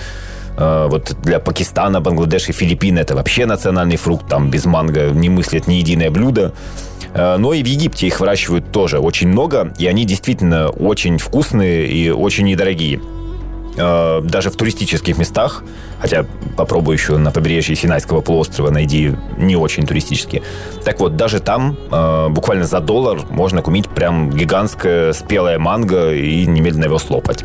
Э, 0.57 0.89
вот 0.91 1.17
для 1.23 1.39
Пакистана, 1.39 2.01
Бангладеш 2.01 2.49
и 2.49 2.53
Филиппины 2.53 2.99
это 3.01 3.15
вообще 3.15 3.47
национальный 3.47 3.97
фрукт. 3.97 4.29
Там 4.29 4.51
без 4.51 4.67
манго 4.67 5.11
не 5.11 5.29
мыслят 5.29 5.67
ни 5.67 5.75
единое 5.75 6.11
блюдо. 6.11 6.53
Э, 7.15 7.37
но 7.39 7.53
и 7.53 7.63
в 7.63 7.67
Египте 7.67 8.07
их 8.07 8.21
выращивают 8.21 8.71
тоже 8.73 8.99
очень 8.99 9.29
много, 9.29 9.73
и 9.79 9.87
они 9.87 10.05
действительно 10.05 10.69
очень 10.69 11.19
вкусные 11.19 11.87
и 11.87 12.11
очень 12.11 12.45
недорогие. 12.47 13.01
Э, 13.77 14.21
даже 14.23 14.51
в 14.51 14.57
туристических 14.57 15.17
местах, 15.17 15.63
хотя 16.01 16.27
попробуй 16.57 16.97
еще 16.97 17.17
на 17.19 17.31
побережье 17.31 17.77
Синайского 17.77 18.21
полуострова 18.21 18.71
найди 18.71 19.13
не 19.37 19.57
очень 19.57 19.87
туристические. 19.87 20.43
Так 20.85 20.99
вот, 21.01 21.17
даже 21.17 21.41
там 21.41 21.77
э, 21.91 22.29
буквально 22.31 22.65
за 22.65 22.81
доллар 22.81 23.21
можно 23.31 23.63
купить 23.63 23.89
прям 23.89 24.31
гигантское 24.31 25.13
спелое 25.13 25.59
манго 25.59 26.13
и 26.13 26.47
немедленно 26.47 26.87
его 26.87 26.99
слопать. 26.99 27.45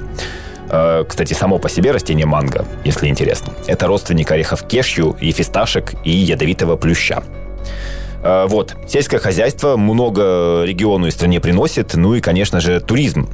Э, 0.69 1.03
кстати, 1.07 1.33
само 1.33 1.59
по 1.59 1.69
себе 1.69 1.91
растение 1.91 2.25
манго, 2.25 2.65
если 2.83 3.07
интересно, 3.07 3.53
это 3.67 3.85
родственник 3.85 4.31
орехов 4.31 4.67
кешью 4.67 5.15
и 5.19 5.31
фисташек 5.31 5.93
и 6.03 6.11
ядовитого 6.11 6.75
плюща. 6.75 7.23
Вот, 8.47 8.75
сельское 8.87 9.19
хозяйство 9.19 9.77
много 9.77 10.63
региону 10.63 11.05
и 11.05 11.11
стране 11.11 11.39
приносит, 11.39 11.93
ну 11.93 12.15
и, 12.15 12.21
конечно 12.21 12.59
же, 12.59 12.79
туризм. 12.79 13.29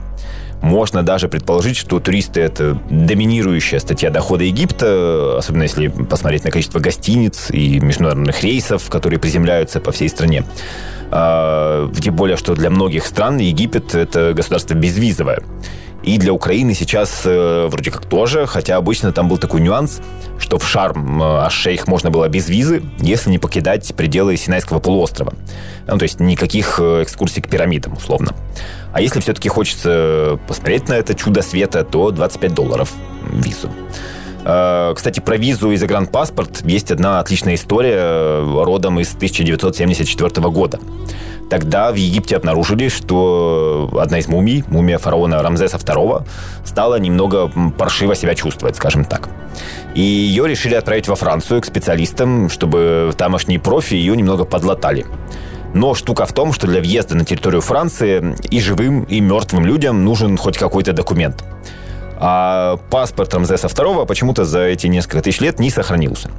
Можно 0.62 1.02
даже 1.02 1.28
предположить, 1.28 1.76
что 1.76 2.00
туристы– 2.00 2.40
это 2.42 2.78
доминирующая 2.90 3.80
статья 3.80 4.12
дохода 4.12 4.44
Египта, 4.44 5.38
особенно 5.38 5.64
если 5.64 5.88
посмотреть 5.88 6.44
на 6.44 6.52
количество 6.52 6.80
гостиниц 6.80 7.50
и 7.50 7.80
международных 7.80 8.44
рейсов, 8.44 8.88
которые 8.90 9.20
приземляются 9.20 9.80
по 9.80 9.92
всей 9.92 10.08
стране. 10.08 10.44
А, 11.10 11.92
тем 12.00 12.16
более, 12.16 12.38
что 12.38 12.54
для 12.54 12.70
многих 12.70 13.08
стран 13.08 13.38
Египет– 13.38 13.96
это 13.96 14.34
государство 14.34 14.76
безвизовое. 14.76 15.42
И 16.04 16.18
для 16.18 16.34
Украины 16.34 16.74
сейчас 16.74 17.22
э, 17.26 17.68
вроде 17.70 17.92
как 17.92 18.06
тоже, 18.06 18.48
хотя 18.48 18.78
обычно 18.78 19.12
там 19.12 19.30
был 19.30 19.38
такой 19.38 19.62
нюанс, 19.62 20.02
что 20.40 20.58
в 20.58 20.68
Шарм 20.68 21.22
э, 21.22 21.26
Аш-Шейх 21.46 21.88
можно 21.88 22.10
было 22.10 22.28
без 22.28 22.50
визы, 22.50 22.84
если 23.00 23.30
не 23.30 23.38
покидать 23.38 23.94
пределы 23.96 24.36
Синайского 24.36 24.80
полуострова. 24.80 25.34
Ну, 25.88 25.98
то 25.98 26.04
есть 26.04 26.20
никаких 26.20 26.80
э, 26.80 27.04
экскурсий 27.04 27.42
к 27.42 27.50
пирамидам, 27.50 27.94
условно. 27.94 28.34
А 28.94 29.02
если 29.02 29.20
все-таки 29.20 29.48
хочется 29.48 30.40
посмотреть 30.48 30.90
на 30.90 30.94
это 30.94 31.14
чудо 31.14 31.42
света, 31.44 31.84
то 31.84 32.12
25 32.12 32.54
долларов 32.54 32.92
визу. 33.32 33.70
Э, 34.44 34.94
кстати, 34.96 35.20
про 35.20 35.38
визу 35.38 35.72
и 35.72 35.78
загранпаспорт 35.78 36.62
есть 36.66 36.92
одна 36.92 37.20
отличная 37.20 37.56
история 37.56 37.98
э, 37.98 38.64
родом 38.64 39.00
из 39.00 39.14
1974 39.14 40.50
года. 40.50 40.80
Тогда 41.52 41.92
в 41.92 41.96
Египте 41.96 42.38
обнаружили, 42.38 42.88
что 42.88 43.90
одна 44.00 44.20
из 44.20 44.30
мумий, 44.30 44.64
мумия 44.68 44.98
фараона 44.98 45.44
Рамзеса 45.44 45.76
II, 45.76 46.26
стала 46.64 46.98
немного 46.98 47.52
паршиво 47.78 48.16
себя 48.16 48.36
чувствовать, 48.36 48.78
скажем 48.78 49.04
так. 49.04 49.28
И 49.94 50.00
ее 50.00 50.48
решили 50.48 50.76
отправить 50.76 51.10
во 51.10 51.16
Францию 51.16 51.60
к 51.62 51.66
специалистам, 51.66 52.50
чтобы 52.50 53.14
тамошние 53.18 53.60
профи 53.60 53.96
ее 53.96 54.16
немного 54.16 54.46
подлатали. 54.46 55.06
Но 55.74 55.94
штука 55.94 56.26
в 56.26 56.32
том, 56.32 56.54
что 56.54 56.68
для 56.68 56.80
въезда 56.80 57.18
на 57.18 57.26
территорию 57.26 57.60
Франции 57.60 58.34
и 58.50 58.62
живым, 58.62 59.04
и 59.04 59.20
мертвым 59.20 59.66
людям 59.66 60.06
нужен 60.06 60.38
хоть 60.38 60.58
какой-то 60.58 60.94
документ. 60.94 61.44
А 62.18 62.78
паспорт 62.90 63.34
Рамзеса 63.34 63.68
II 63.68 64.06
почему-то 64.06 64.46
за 64.46 64.62
эти 64.62 64.88
несколько 64.88 65.22
тысяч 65.22 65.42
лет 65.42 65.60
не 65.60 65.70
сохранился. 65.70 66.32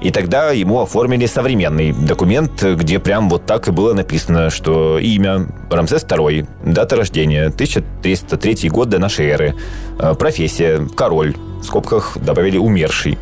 И 0.00 0.10
тогда 0.10 0.50
ему 0.50 0.80
оформили 0.80 1.26
современный 1.26 1.92
документ, 1.92 2.62
где 2.62 2.98
прям 2.98 3.28
вот 3.28 3.44
так 3.44 3.68
и 3.68 3.70
было 3.70 3.92
написано, 3.92 4.50
что 4.50 4.98
имя 4.98 5.46
Рамзес 5.70 6.04
II, 6.04 6.48
дата 6.64 6.96
рождения 6.96 7.46
1303 7.46 8.68
год 8.70 8.88
до 8.88 8.98
нашей 8.98 9.26
эры, 9.26 9.54
э, 9.98 10.14
профессия 10.14 10.86
король, 10.96 11.34
в 11.60 11.64
скобках 11.64 12.16
добавили 12.18 12.56
умерший. 12.56 13.18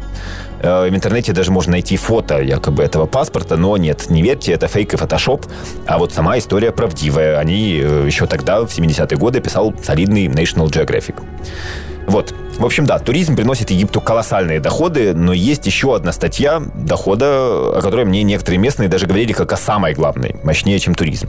Э, 0.61 0.89
в 0.89 0.95
интернете 0.95 1.33
даже 1.33 1.51
можно 1.51 1.73
найти 1.73 1.97
фото 1.97 2.41
якобы 2.41 2.83
этого 2.83 3.07
паспорта, 3.07 3.57
но 3.57 3.77
нет, 3.77 4.11
не 4.11 4.23
верьте, 4.23 4.53
это 4.53 4.69
фейк 4.69 4.95
и 4.95 4.97
фотошоп. 4.97 5.47
А 5.87 5.99
вот 5.99 6.13
сама 6.13 6.39
история 6.39 6.71
правдивая. 6.71 7.39
Они 7.39 7.81
э, 7.83 8.05
еще 8.07 8.27
тогда, 8.27 8.61
в 8.61 8.67
70-е 8.67 9.17
годы, 9.19 9.41
писал 9.41 9.75
солидный 9.83 10.27
National 10.27 10.67
Geographic. 10.67 11.17
Вот. 12.09 12.35
В 12.59 12.65
общем, 12.65 12.87
да, 12.87 12.99
туризм 12.99 13.37
приносит 13.37 13.71
Египту 13.71 14.01
колоссальные 14.01 14.61
доходы, 14.61 15.15
но 15.15 15.33
есть 15.33 15.67
еще 15.67 15.95
одна 15.95 16.11
статья 16.13 16.61
дохода, 16.75 17.27
о 17.79 17.81
которой 17.83 18.07
мне 18.07 18.23
некоторые 18.23 18.59
местные 18.59 18.89
даже 18.89 19.07
говорили 19.07 19.33
как 19.33 19.53
о 19.53 19.57
самой 19.57 19.95
главной, 19.95 20.37
мощнее, 20.43 20.79
чем 20.79 20.95
туризм. 20.95 21.29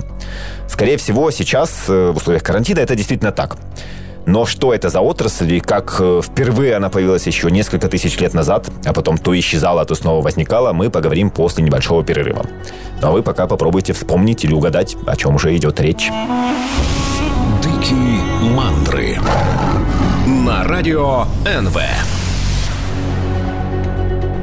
Скорее 0.68 0.98
всего, 0.98 1.30
сейчас 1.32 1.86
э, 1.90 2.12
в 2.12 2.18
условиях 2.18 2.44
карантина 2.44 2.80
это 2.80 2.96
действительно 2.96 3.32
так. 3.32 3.58
Но 4.26 4.46
что 4.46 4.74
это 4.74 4.90
за 4.90 5.02
отрасль 5.02 5.54
и 5.54 5.60
как 5.60 5.98
э, 6.00 6.22
впервые 6.24 6.76
она 6.76 6.90
появилась 6.90 7.28
еще 7.28 7.52
несколько 7.52 7.90
тысяч 7.90 8.18
лет 8.20 8.34
назад, 8.34 8.70
а 8.86 8.94
потом 8.94 9.18
то 9.18 9.38
исчезала, 9.38 9.84
то 9.86 9.96
снова 9.96 10.24
возникала, 10.24 10.72
мы 10.72 10.90
поговорим 10.90 11.30
после 11.30 11.64
небольшого 11.64 12.04
перерыва. 12.04 12.46
Ну 13.02 13.08
а 13.08 13.12
вы 13.12 13.22
пока 13.22 13.48
попробуйте 13.48 13.92
вспомнить 13.92 14.46
или 14.46 14.54
угадать, 14.54 14.96
о 15.06 15.16
чем 15.18 15.38
же 15.40 15.56
идет 15.56 15.82
речь. 15.82 16.10
Дикие 17.62 18.22
мандры 18.56 19.20
на 20.30 20.64
радио 20.64 21.26
НВ. 21.44 21.78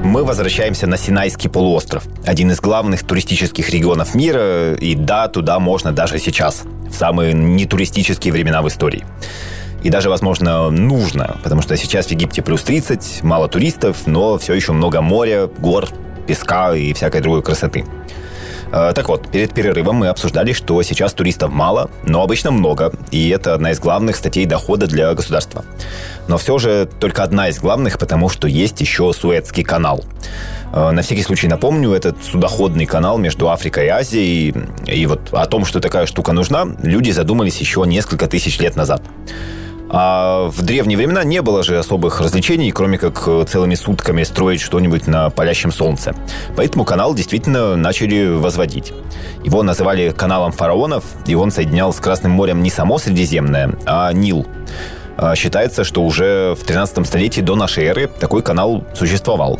Мы 0.03 0.25
возвращаемся 0.25 0.89
на 0.89 0.97
Синайский 0.97 1.49
полуостров, 1.49 2.05
один 2.25 2.51
из 2.51 2.61
главных 2.61 3.05
туристических 3.05 3.71
регионов 3.71 4.17
мира, 4.17 4.75
и 4.75 4.97
да, 4.97 5.29
туда 5.29 5.61
можно 5.61 5.93
даже 5.93 6.19
сейчас, 6.19 6.65
в 6.91 6.93
самые 6.93 7.35
нетуристические 7.35 8.33
времена 8.33 8.63
в 8.63 8.69
истории 8.69 9.05
и 9.83 9.91
даже, 9.91 10.11
возможно, 10.11 10.69
нужно, 10.71 11.37
потому 11.45 11.63
что 11.63 11.77
сейчас 11.77 12.07
в 12.07 12.11
Египте 12.11 12.43
плюс 12.43 12.63
30, 12.63 13.23
мало 13.23 13.47
туристов, 13.47 14.07
но 14.07 14.37
все 14.37 14.55
еще 14.55 14.73
много 14.73 15.01
моря, 15.01 15.47
гор, 15.59 15.89
песка 16.27 16.75
и 16.75 16.93
всякой 16.93 17.21
другой 17.21 17.45
красоты. 17.45 17.85
Э, 18.73 18.93
так 18.95 19.09
вот, 19.09 19.29
перед 19.31 19.53
перерывом 19.53 19.97
мы 19.97 20.09
обсуждали, 20.09 20.53
что 20.53 20.83
сейчас 20.83 21.13
туристов 21.13 21.53
мало, 21.53 21.91
но 22.05 22.23
обычно 22.23 22.51
много, 22.51 22.93
и 23.11 23.29
это 23.29 23.55
одна 23.55 23.71
из 23.71 23.81
главных 23.81 24.17
статей 24.17 24.47
дохода 24.47 24.87
для 24.87 25.13
государства. 25.15 25.65
Но 26.29 26.39
все 26.39 26.59
же 26.59 26.89
только 26.99 27.23
одна 27.23 27.49
из 27.49 27.59
главных, 27.59 27.99
потому 27.99 28.29
что 28.29 28.49
есть 28.49 28.81
еще 28.81 29.13
Суэцкий 29.13 29.63
канал. 29.63 30.05
Э, 30.73 30.91
на 30.91 31.03
всякий 31.03 31.23
случай 31.23 31.49
напомню, 31.49 31.93
этот 31.93 32.17
судоходный 32.25 32.87
канал 32.87 33.19
между 33.19 33.51
Африкой 33.51 33.87
и 33.87 33.89
Азией, 33.89 34.55
и 34.87 35.07
вот 35.07 35.33
о 35.33 35.47
том, 35.47 35.65
что 35.65 35.81
такая 35.81 36.07
штука 36.07 36.33
нужна, 36.33 36.67
люди 36.83 37.11
задумались 37.11 37.59
еще 37.59 37.85
несколько 37.87 38.27
тысяч 38.27 38.59
лет 38.59 38.77
назад. 38.77 39.03
А 39.89 40.49
в 40.49 40.63
древние 40.63 40.97
времена 40.97 41.23
не 41.25 41.43
было 41.43 41.63
же 41.63 41.79
особых 41.79 42.21
развлечений, 42.21 42.73
кроме 42.73 42.99
как 42.99 43.49
целыми 43.49 43.75
сутками 43.75 44.25
строить 44.25 44.61
что-нибудь 44.61 45.07
на 45.07 45.31
палящем 45.31 45.71
солнце. 45.71 46.15
Поэтому 46.57 46.85
канал 46.85 47.15
действительно 47.15 47.77
начали 47.77 48.29
возводить. 48.29 48.93
Его 49.45 49.63
называли 49.63 50.11
каналом 50.11 50.53
фараонов, 50.53 51.05
и 51.27 51.35
он 51.35 51.51
соединял 51.51 51.93
с 51.93 52.01
Красным 52.01 52.33
морем 52.33 52.63
не 52.63 52.71
само 52.71 52.99
Средиземное, 52.99 53.77
а 53.87 54.13
Нил. 54.13 54.47
А, 55.17 55.35
считается, 55.35 55.85
что 55.85 56.03
уже 56.03 56.55
в 56.55 56.65
13 56.65 57.07
столетии 57.07 57.41
до 57.41 57.57
нашей 57.57 57.85
эры 57.85 58.09
такой 58.09 58.43
канал 58.43 58.85
существовал. 58.95 59.59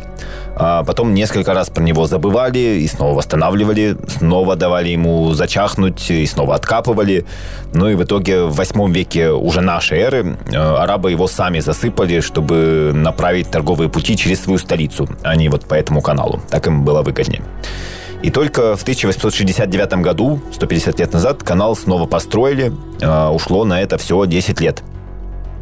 А 0.55 0.83
потом 0.83 1.13
несколько 1.13 1.53
раз 1.53 1.69
про 1.69 1.83
него 1.83 2.05
забывали 2.07 2.79
и 2.79 2.87
снова 2.87 3.15
восстанавливали, 3.15 3.97
снова 4.07 4.55
давали 4.55 4.89
ему 4.89 5.33
зачахнуть 5.33 6.09
и 6.09 6.25
снова 6.25 6.55
откапывали. 6.55 7.25
Ну 7.73 7.89
и 7.89 7.95
в 7.95 8.03
итоге 8.03 8.43
в 8.43 8.55
8 8.55 8.91
веке 8.93 9.31
уже 9.31 9.61
нашей 9.61 9.99
эры 9.99 10.37
а, 10.53 10.83
арабы 10.83 11.11
его 11.11 11.27
сами 11.27 11.59
засыпали, 11.59 12.21
чтобы 12.21 12.91
направить 12.93 13.49
торговые 13.49 13.89
пути 13.89 14.15
через 14.15 14.43
свою 14.43 14.59
столицу, 14.59 15.09
а 15.23 15.35
не 15.35 15.49
вот 15.49 15.65
по 15.65 15.73
этому 15.73 16.01
каналу. 16.01 16.39
Так 16.49 16.67
им 16.67 16.85
было 16.85 17.01
выгоднее. 17.01 17.41
И 18.23 18.31
только 18.31 18.75
в 18.75 18.81
1869 18.81 19.93
году, 20.01 20.41
150 20.51 20.99
лет 20.99 21.13
назад, 21.13 21.43
канал 21.43 21.75
снова 21.75 22.07
построили. 22.07 22.73
Ушло 23.31 23.63
на 23.63 23.79
это 23.79 23.99
всего 23.99 24.25
10 24.25 24.59
лет– 24.59 24.83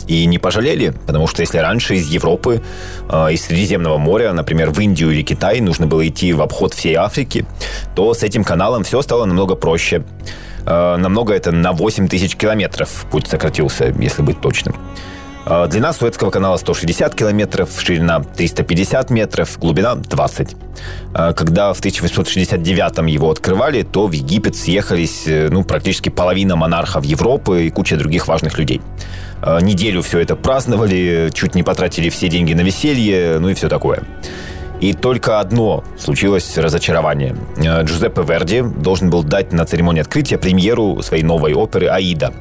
и 0.07 0.25
не 0.25 0.37
пожалели, 0.37 0.93
потому 1.07 1.27
что 1.27 1.41
если 1.41 1.57
раньше 1.57 1.95
из 1.95 2.07
Европы, 2.07 2.61
э, 3.09 3.33
из 3.33 3.45
Средиземного 3.45 3.97
моря, 3.97 4.33
например, 4.33 4.71
в 4.71 4.79
Индию 4.79 5.11
или 5.11 5.21
Китай 5.21 5.61
нужно 5.61 5.87
было 5.87 6.07
идти 6.07 6.33
в 6.33 6.41
обход 6.41 6.73
всей 6.73 6.95
Африки, 6.95 7.45
то 7.95 8.13
с 8.13 8.23
этим 8.23 8.43
каналом 8.43 8.83
все 8.83 9.01
стало 9.01 9.25
намного 9.25 9.55
проще. 9.55 10.03
Э, 10.65 10.97
намного 10.97 11.33
это 11.33 11.51
на 11.51 11.71
8 11.71 12.07
тысяч 12.07 12.35
километров 12.35 13.05
путь 13.11 13.27
сократился, 13.27 13.93
если 13.99 14.21
быть 14.21 14.41
точным. 14.41 14.75
Э, 15.45 15.67
длина 15.67 15.93
Суэцкого 15.93 16.31
канала 16.31 16.57
160 16.57 17.15
километров, 17.15 17.69
ширина 17.79 18.21
350 18.21 19.09
метров, 19.09 19.57
глубина 19.59 19.95
20. 19.95 20.55
Когда 21.13 21.73
в 21.73 21.79
1869 21.79 23.09
его 23.09 23.31
открывали, 23.31 23.83
то 23.83 24.07
в 24.07 24.11
Египет 24.11 24.55
съехались 24.55 25.23
ну, 25.25 25.63
практически 25.63 26.09
половина 26.09 26.57
монархов 26.57 27.05
Европы 27.05 27.67
и 27.67 27.69
куча 27.69 27.95
других 27.95 28.27
важных 28.27 28.59
людей. 28.59 28.81
Э, 29.41 29.59
неделю 29.61 30.01
все 30.01 30.19
это 30.19 30.35
праздновали, 30.35 31.29
чуть 31.33 31.55
не 31.55 31.63
потратили 31.63 32.09
все 32.09 32.27
деньги 32.29 32.53
на 32.53 32.61
веселье, 32.61 33.39
ну 33.39 33.49
и 33.49 33.53
все 33.53 33.69
такое. 33.69 34.03
И 34.81 34.93
только 34.93 35.39
одно 35.39 35.83
случилось 35.97 36.57
разочарование. 36.57 37.35
Э, 37.57 37.83
Джузеппе 37.83 38.23
Верди 38.23 38.61
должен 38.61 39.09
был 39.09 39.23
дать 39.23 39.53
на 39.53 39.65
церемонии 39.65 40.01
открытия 40.01 40.37
премьеру 40.37 41.01
своей 41.01 41.23
новой 41.23 41.53
оперы 41.53 41.87
«Аида». 41.87 42.33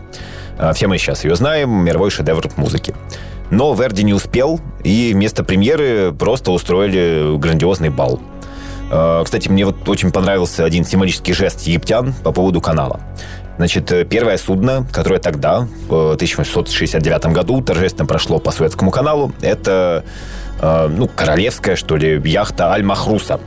Э, 0.59 0.73
все 0.75 0.87
мы 0.87 0.99
сейчас 0.99 1.25
ее 1.25 1.37
знаем, 1.37 1.71
мировой 1.71 2.11
шедевр 2.11 2.49
музыки. 2.57 2.95
Но 3.51 3.75
Верди 3.75 4.03
не 4.03 4.15
успел, 4.15 4.61
и 4.83 5.13
вместо 5.13 5.45
премьеры 5.45 6.13
просто 6.13 6.51
устроили 6.51 7.37
грандиозный 7.37 7.91
бал. 7.91 8.21
Кстати, 9.25 9.49
мне 9.49 9.65
вот 9.65 9.89
очень 9.89 10.13
понравился 10.13 10.65
один 10.65 10.85
символический 10.85 11.33
жест 11.33 11.63
египтян 11.63 12.15
по 12.23 12.33
поводу 12.33 12.61
канала. 12.61 13.01
Значит, 13.57 13.93
э, 13.93 14.05
первое 14.05 14.37
судно, 14.37 14.87
которое 14.93 15.21
тогда, 15.21 15.69
в 15.89 16.13
1869 16.15 17.27
году, 17.27 17.61
торжественно 17.63 18.07
прошло 18.07 18.39
по 18.39 18.51
Суэцкому 18.51 18.91
каналу, 18.91 19.33
это, 19.43 20.05
э, 20.61 20.89
ну, 20.89 21.09
королевская, 21.09 21.77
что 21.77 21.97
ли, 21.97 22.21
яхта 22.25 22.73
Аль-Махруса. 22.73 23.41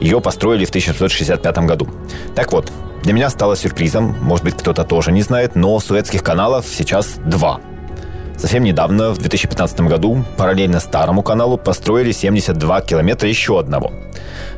Ее 0.00 0.20
построили 0.20 0.64
в 0.64 0.70
1865 0.70 1.66
году. 1.66 1.88
Так 2.34 2.52
вот, 2.52 2.72
для 3.02 3.12
меня 3.12 3.30
стало 3.30 3.56
сюрпризом, 3.56 4.16
может 4.22 4.44
быть, 4.44 4.54
кто-то 4.54 4.84
тоже 4.84 5.12
не 5.12 5.22
знает, 5.22 5.56
но 5.56 5.78
Суэцких 5.80 6.22
каналов 6.22 6.66
сейчас 6.66 7.14
два. 7.24 7.60
Совсем 8.36 8.64
недавно, 8.64 9.10
в 9.10 9.18
2015 9.18 9.80
году, 9.82 10.24
параллельно 10.36 10.80
старому 10.80 11.22
каналу 11.22 11.58
построили 11.58 12.12
72 12.12 12.80
километра 12.80 13.28
еще 13.28 13.58
одного– 13.58 13.92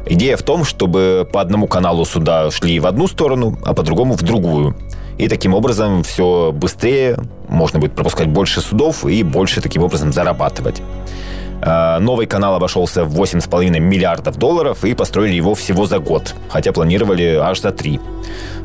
Идея 0.06 0.36
в 0.36 0.42
том, 0.42 0.64
чтобы 0.64 1.28
по 1.32 1.40
одному 1.40 1.66
каналу 1.68 2.04
суда 2.04 2.50
шли 2.50 2.80
в 2.80 2.86
одну 2.86 3.06
сторону, 3.06 3.56
а 3.64 3.72
по 3.72 3.82
другому 3.82 4.14
в 4.14 4.22
другую. 4.22 4.76
И 5.16 5.28
таким 5.28 5.54
образом 5.54 6.02
все 6.02 6.50
быстрее, 6.52 7.16
можно 7.48 7.78
будет 7.78 7.94
пропускать 7.94 8.28
больше 8.28 8.60
судов 8.60 9.04
и 9.04 9.22
больше 9.22 9.60
таким 9.60 9.82
образом 9.82 10.12
зарабатывать. 10.12 10.82
А, 11.64 12.00
новый 12.00 12.26
канал 12.26 12.56
обошелся 12.56 13.04
в 13.04 13.20
8,5 13.20 13.78
миллиардов 13.78 14.36
долларов 14.36 14.84
и 14.84 14.94
построили 14.94 15.34
его 15.34 15.54
всего 15.54 15.86
за 15.86 16.00
год, 16.00 16.34
хотя 16.48 16.72
планировали 16.72 17.36
аж 17.40 17.60
за 17.60 17.70
три. 17.70 18.00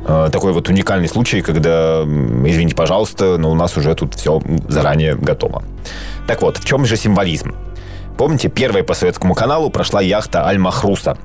А, 0.05 0.29
такой 0.29 0.51
вот 0.51 0.67
уникальный 0.67 1.07
случай, 1.07 1.41
когда, 1.41 2.01
извините, 2.03 2.75
пожалуйста, 2.75 3.37
но 3.37 3.51
у 3.51 3.55
нас 3.55 3.77
уже 3.77 3.93
тут 3.93 4.15
все 4.15 4.41
заранее 4.67 5.15
готово. 5.15 5.63
Так 6.27 6.41
вот, 6.41 6.57
в 6.57 6.65
чем 6.65 6.85
же 6.85 6.97
символизм? 6.97 7.55
Помните, 8.17 8.49
первой 8.49 8.83
по 8.83 8.95
советскому 8.95 9.35
каналу 9.35 9.69
прошла 9.69 10.01
яхта 10.01 10.45
Аль-Махруса. 10.47 11.17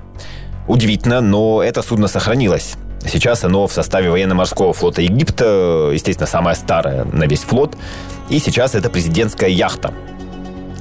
Удивительно, 0.68 1.22
но 1.22 1.62
это 1.62 1.80
судно 1.80 2.06
сохранилось. 2.06 2.74
Сейчас 3.06 3.42
оно 3.44 3.66
в 3.66 3.72
составе 3.72 4.10
военно-морского 4.10 4.74
флота 4.74 5.00
Египта, 5.00 5.90
естественно, 5.92 6.26
самое 6.26 6.54
старое 6.54 7.04
на 7.04 7.24
весь 7.24 7.40
флот. 7.40 7.76
И 8.28 8.38
сейчас 8.38 8.74
это 8.74 8.90
президентская 8.90 9.48
яхта. 9.48 9.92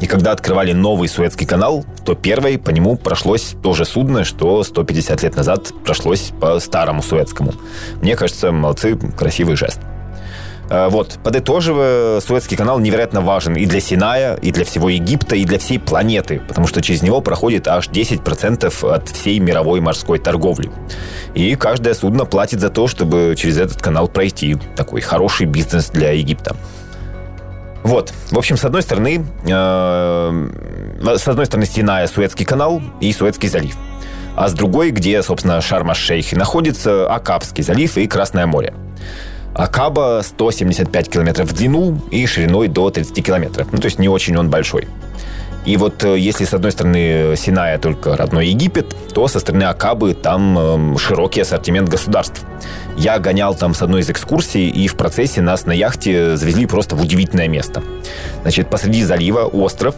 И 0.01 0.07
когда 0.07 0.31
открывали 0.31 0.73
новый 0.73 1.07
Суэцкий 1.07 1.45
канал, 1.45 1.85
то 2.05 2.15
первой 2.15 2.57
по 2.57 2.71
нему 2.71 2.97
прошлось 2.97 3.53
то 3.61 3.73
же 3.73 3.85
судно, 3.85 4.23
что 4.23 4.63
150 4.63 5.23
лет 5.23 5.35
назад 5.35 5.71
прошлось 5.85 6.31
по 6.39 6.59
старому 6.59 7.03
Суэцкому. 7.03 7.53
Мне 8.01 8.15
кажется, 8.15 8.51
молодцы, 8.51 8.97
красивый 9.17 9.55
жест. 9.55 9.79
Э, 10.71 10.87
вот, 10.89 11.19
подытоживая, 11.23 12.19
Суэцкий 12.21 12.57
канал 12.57 12.79
невероятно 12.79 13.21
важен 13.21 13.55
и 13.55 13.65
для 13.65 13.79
Синая, 13.79 14.35
и 14.35 14.51
для 14.51 14.65
всего 14.65 14.89
Египта, 14.89 15.35
и 15.35 15.45
для 15.45 15.59
всей 15.59 15.79
планеты, 15.79 16.41
потому 16.47 16.65
что 16.65 16.81
через 16.81 17.03
него 17.03 17.21
проходит 17.21 17.67
аж 17.67 17.89
10% 17.89 18.89
от 18.89 19.09
всей 19.09 19.39
мировой 19.39 19.81
морской 19.81 20.17
торговли. 20.17 20.71
И 21.35 21.55
каждое 21.55 21.93
судно 21.93 22.25
платит 22.25 22.59
за 22.59 22.69
то, 22.69 22.87
чтобы 22.87 23.35
через 23.37 23.57
этот 23.57 23.81
канал 23.81 24.07
пройти. 24.07 24.57
Такой 24.75 25.01
хороший 25.01 25.45
бизнес 25.45 25.89
для 25.89 26.11
Египта. 26.11 26.55
Вот, 27.83 28.13
в 28.29 28.37
общем, 28.37 28.57
с 28.57 28.65
одной 28.65 28.81
стороны, 28.83 29.25
э, 29.43 30.49
с 31.17 31.27
одной 31.27 31.45
стороны 31.45 31.65
Синая, 31.65 32.07
Суэцкий 32.07 32.45
канал 32.45 32.81
и 32.99 33.11
Суэцкий 33.11 33.49
залив. 33.49 33.75
А 34.35 34.47
с 34.47 34.53
другой, 34.53 34.91
где, 34.91 35.21
собственно, 35.23 35.59
Шарм-Аш-Шейх 35.61 36.33
находится, 36.33 37.11
Акапский 37.13 37.63
залив 37.63 37.97
и 37.97 38.07
Красное 38.07 38.45
море. 38.45 38.73
Акаба 39.53 40.21
175 40.23 41.09
километров 41.09 41.49
в 41.49 41.53
длину 41.53 41.99
и 42.09 42.25
шириной 42.25 42.67
до 42.67 42.89
30 42.89 43.25
километров. 43.25 43.67
Ну, 43.71 43.79
то 43.79 43.85
есть 43.85 43.99
не 43.99 44.07
очень 44.07 44.37
он 44.37 44.49
большой. 44.49 44.87
И 45.65 45.77
вот 45.77 46.03
э, 46.03 46.17
если 46.17 46.45
с 46.45 46.53
одной 46.53 46.71
стороны 46.71 47.35
Синая 47.37 47.77
только 47.77 48.17
родной 48.17 48.47
Египет, 48.47 48.95
то 49.13 49.27
со 49.27 49.39
стороны 49.39 49.63
Акабы 49.63 50.13
там 50.13 50.95
э, 50.95 50.97
широкий 50.97 51.41
ассортимент 51.41 51.89
государств. 51.89 52.43
Я 52.97 53.19
гонял 53.19 53.53
там 53.55 53.73
с 53.73 53.81
одной 53.81 54.01
из 54.01 54.09
экскурсий, 54.09 54.69
и 54.69 54.87
в 54.87 54.95
процессе 54.95 55.41
нас 55.41 55.65
на 55.65 55.71
яхте 55.71 56.35
завезли 56.35 56.65
просто 56.65 56.95
в 56.95 57.01
удивительное 57.01 57.47
место. 57.47 57.83
Значит, 58.41 58.69
посреди 58.69 59.03
залива 59.03 59.45
остров, 59.45 59.95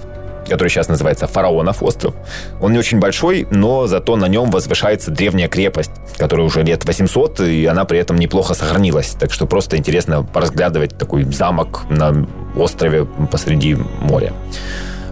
который 0.47 0.69
сейчас 0.69 0.89
называется 0.89 1.27
Фараонов 1.27 1.81
остров. 1.81 2.13
Он 2.61 2.73
не 2.73 2.79
очень 2.79 2.99
большой, 2.99 3.47
но 3.49 3.87
зато 3.87 4.15
на 4.15 4.27
нем 4.27 4.51
возвышается 4.51 5.11
древняя 5.11 5.47
крепость, 5.47 5.91
которая 6.17 6.45
уже 6.45 6.63
лет 6.63 6.85
800, 6.85 7.41
и 7.41 7.65
она 7.65 7.85
при 7.85 7.99
этом 7.99 8.17
неплохо 8.17 8.53
сохранилась. 8.53 9.15
Так 9.19 9.31
что 9.31 9.45
просто 9.45 9.77
интересно 9.77 10.23
поразглядывать 10.23 10.97
такой 10.97 11.23
замок 11.23 11.85
на 11.89 12.27
острове 12.55 13.05
посреди 13.31 13.75
моря. 13.75 14.33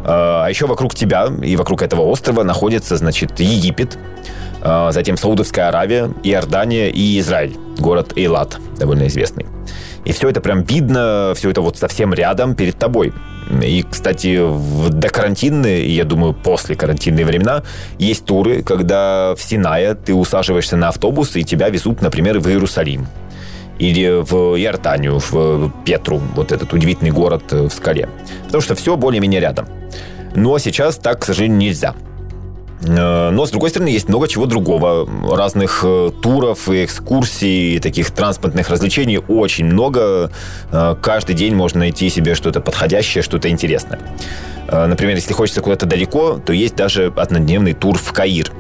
А 0.04 0.48
еще 0.48 0.68
вокруг 0.68 0.96
тебя 0.96 1.28
и 1.44 1.56
вокруг 1.56 1.82
этого 1.82 2.02
острова 2.02 2.44
находится, 2.44 2.98
значит, 2.98 3.40
Египет, 3.40 3.98
а 4.62 4.92
затем 4.92 5.18
Саудовская 5.18 5.68
Аравия, 5.68 6.12
Иордания 6.24 6.90
и 6.90 7.20
Израиль, 7.20 7.56
город 7.80 8.14
Эйлат, 8.16 8.58
довольно 8.78 9.08
известный. 9.08 9.46
И 10.06 10.14
все 10.14 10.30
это 10.30 10.42
прям 10.42 10.64
видно, 10.64 11.34
все 11.36 11.52
это 11.52 11.62
вот 11.62 11.78
совсем 11.78 12.14
рядом 12.14 12.56
перед 12.56 12.78
тобой. 12.78 13.14
И, 13.62 13.84
кстати, 13.90 14.40
в 14.40 14.90
докарантинные, 14.90 15.94
я 15.96 16.06
думаю, 16.06 16.34
после 16.34 16.76
карантинные 16.76 17.26
времена, 17.26 17.64
есть 18.00 18.26
туры, 18.26 18.64
когда 18.64 19.36
в 19.36 19.42
Синае 19.42 19.94
ты 19.94 20.14
усаживаешься 20.14 20.78
на 20.78 20.88
автобус, 20.88 21.36
и 21.36 21.44
тебя 21.44 21.70
везут, 21.70 22.02
например, 22.02 22.40
в 22.40 22.48
Иерусалим. 22.48 23.08
Или 23.82 24.22
в 24.22 24.56
Иорданию, 24.60 25.20
в 25.20 25.72
Петру, 25.84 26.22
вот 26.36 26.52
этот 26.52 26.72
удивительный 26.72 27.12
город 27.12 27.52
в 27.52 27.70
скале. 27.72 28.10
Потому 28.46 28.62
что 28.62 28.76
все 28.76 28.96
более-менее 28.96 29.42
рядом. 29.42 29.68
Но 30.36 30.60
сейчас 30.60 30.98
так, 30.98 31.22
к 31.22 31.26
сожалению, 31.26 31.58
нельзя. 31.58 31.96
Э, 32.84 33.30
но, 33.32 33.46
с 33.46 33.52
другой 33.52 33.70
стороны, 33.70 33.90
есть 33.90 34.10
много 34.10 34.28
чего 34.28 34.46
другого. 34.46 35.08
Разных 35.36 35.82
э, 35.84 36.12
туров 36.22 36.70
и 36.70 36.86
экскурсий, 36.86 37.80
таких 37.80 38.12
транспортных 38.12 38.70
развлечений 38.70 39.20
очень 39.20 39.66
много. 39.66 40.32
Э, 40.72 40.96
каждый 41.02 41.36
день 41.36 41.56
можно 41.56 41.80
найти 41.80 42.10
себе 42.10 42.36
что-то 42.36 42.62
подходящее, 42.62 43.24
что-то 43.24 43.50
интересное. 43.50 44.00
Например, 44.72 45.16
если 45.16 45.34
хочется 45.34 45.60
куда-то 45.60 45.86
далеко, 45.86 46.38
то 46.38 46.54
есть 46.54 46.76
даже 46.76 47.12
однодневный 47.18 47.74
тур 47.74 47.98
в 47.98 48.14
Каир. 48.14 48.52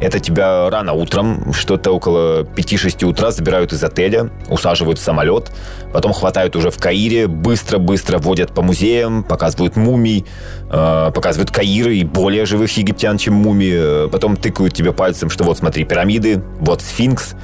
Это 0.00 0.20
тебя 0.20 0.68
рано 0.68 0.92
утром, 0.92 1.52
что-то 1.54 1.90
около 1.90 2.42
5-6 2.42 3.04
утра 3.06 3.30
забирают 3.30 3.72
из 3.72 3.82
отеля, 3.82 4.30
усаживают 4.50 4.98
в 4.98 5.02
самолет, 5.02 5.50
потом 5.92 6.12
хватают 6.12 6.54
уже 6.54 6.70
в 6.70 6.76
Каире, 6.76 7.26
быстро-быстро 7.26 8.18
водят 8.18 8.52
по 8.52 8.60
музеям, 8.60 9.24
показывают 9.24 9.76
мумий, 9.76 10.26
э, 10.70 11.10
показывают 11.14 11.50
Каиры 11.50 11.96
и 11.96 12.04
более 12.04 12.44
живых 12.44 12.76
египтян, 12.76 13.16
чем 13.16 13.34
мумии, 13.34 14.08
потом 14.10 14.36
тыкают 14.36 14.74
тебе 14.74 14.92
пальцем, 14.92 15.30
что 15.30 15.44
вот 15.44 15.58
смотри, 15.58 15.84
пирамиды, 15.84 16.42
вот 16.60 16.82
сфинкс, 16.82 17.34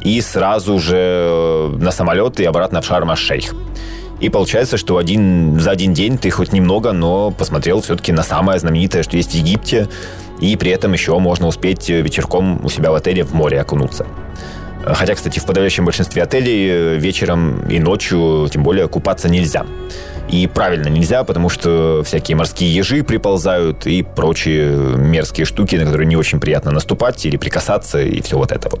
и 0.00 0.20
сразу 0.20 0.80
же 0.80 0.96
э, 0.96 1.76
на 1.78 1.92
самолет 1.92 2.40
и 2.40 2.44
обратно 2.44 2.80
в 2.80 2.86
Шарм-аш-Шейх. 2.86 3.54
И 4.20 4.28
получается, 4.28 4.76
что 4.76 4.98
один, 4.98 5.58
за 5.60 5.70
один 5.70 5.94
день 5.94 6.18
ты 6.18 6.30
хоть 6.30 6.52
немного, 6.52 6.92
но 6.92 7.30
посмотрел 7.30 7.80
все-таки 7.80 8.12
на 8.12 8.22
самое 8.22 8.58
знаменитое, 8.58 9.02
что 9.02 9.16
есть 9.16 9.30
в 9.30 9.34
Египте, 9.34 9.88
и 10.40 10.56
при 10.56 10.70
этом 10.70 10.92
еще 10.92 11.18
можно 11.18 11.46
успеть 11.46 11.88
вечерком 11.88 12.64
у 12.64 12.68
себя 12.68 12.90
в 12.90 12.94
отеле 12.94 13.24
в 13.24 13.32
море 13.32 13.60
окунуться. 13.60 14.06
Хотя, 14.84 15.14
кстати, 15.14 15.38
в 15.38 15.44
подавляющем 15.44 15.84
большинстве 15.84 16.22
отелей 16.22 16.96
вечером 16.96 17.68
и 17.68 17.78
ночью, 17.78 18.48
тем 18.50 18.62
более, 18.62 18.88
купаться 18.88 19.28
нельзя. 19.28 19.66
И 20.30 20.46
правильно 20.46 20.88
нельзя, 20.88 21.24
потому 21.24 21.48
что 21.48 22.02
всякие 22.04 22.36
морские 22.36 22.72
ежи 22.74 23.02
приползают 23.02 23.86
и 23.86 24.02
прочие 24.02 24.70
мерзкие 24.96 25.44
штуки, 25.44 25.76
на 25.76 25.84
которые 25.84 26.06
не 26.06 26.16
очень 26.16 26.40
приятно 26.40 26.70
наступать 26.70 27.26
или 27.26 27.36
прикасаться, 27.36 28.00
и 28.00 28.22
все 28.22 28.38
вот 28.38 28.52
это 28.52 28.68
вот. 28.70 28.80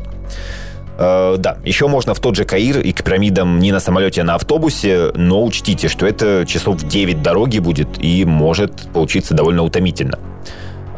Э, 0.98 1.36
да, 1.38 1.58
еще 1.64 1.88
можно 1.88 2.14
в 2.14 2.20
тот 2.20 2.36
же 2.36 2.44
Каир 2.44 2.78
и 2.80 2.92
к 2.92 3.02
пирамидам 3.02 3.58
не 3.58 3.72
на 3.72 3.80
самолете, 3.80 4.20
а 4.20 4.24
на 4.24 4.36
автобусе, 4.36 5.10
но 5.14 5.44
учтите, 5.44 5.88
что 5.88 6.06
это 6.06 6.44
часов 6.46 6.82
9 6.82 7.20
дороги 7.20 7.58
будет 7.58 7.88
и 7.98 8.24
может 8.24 8.88
получиться 8.92 9.34
довольно 9.34 9.64
утомительно. 9.64 10.18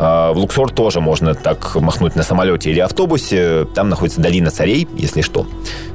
Э, 0.02 0.32
в 0.32 0.38
Луксор 0.38 0.70
тоже 0.70 1.00
можно 1.00 1.34
так 1.34 1.76
махнуть 1.76 2.16
на 2.16 2.24
самолете 2.24 2.70
или 2.70 2.80
автобусе. 2.80 3.66
Там 3.74 3.88
находится 3.88 4.20
долина 4.20 4.50
царей, 4.50 4.88
если 4.96 5.20
что. 5.20 5.46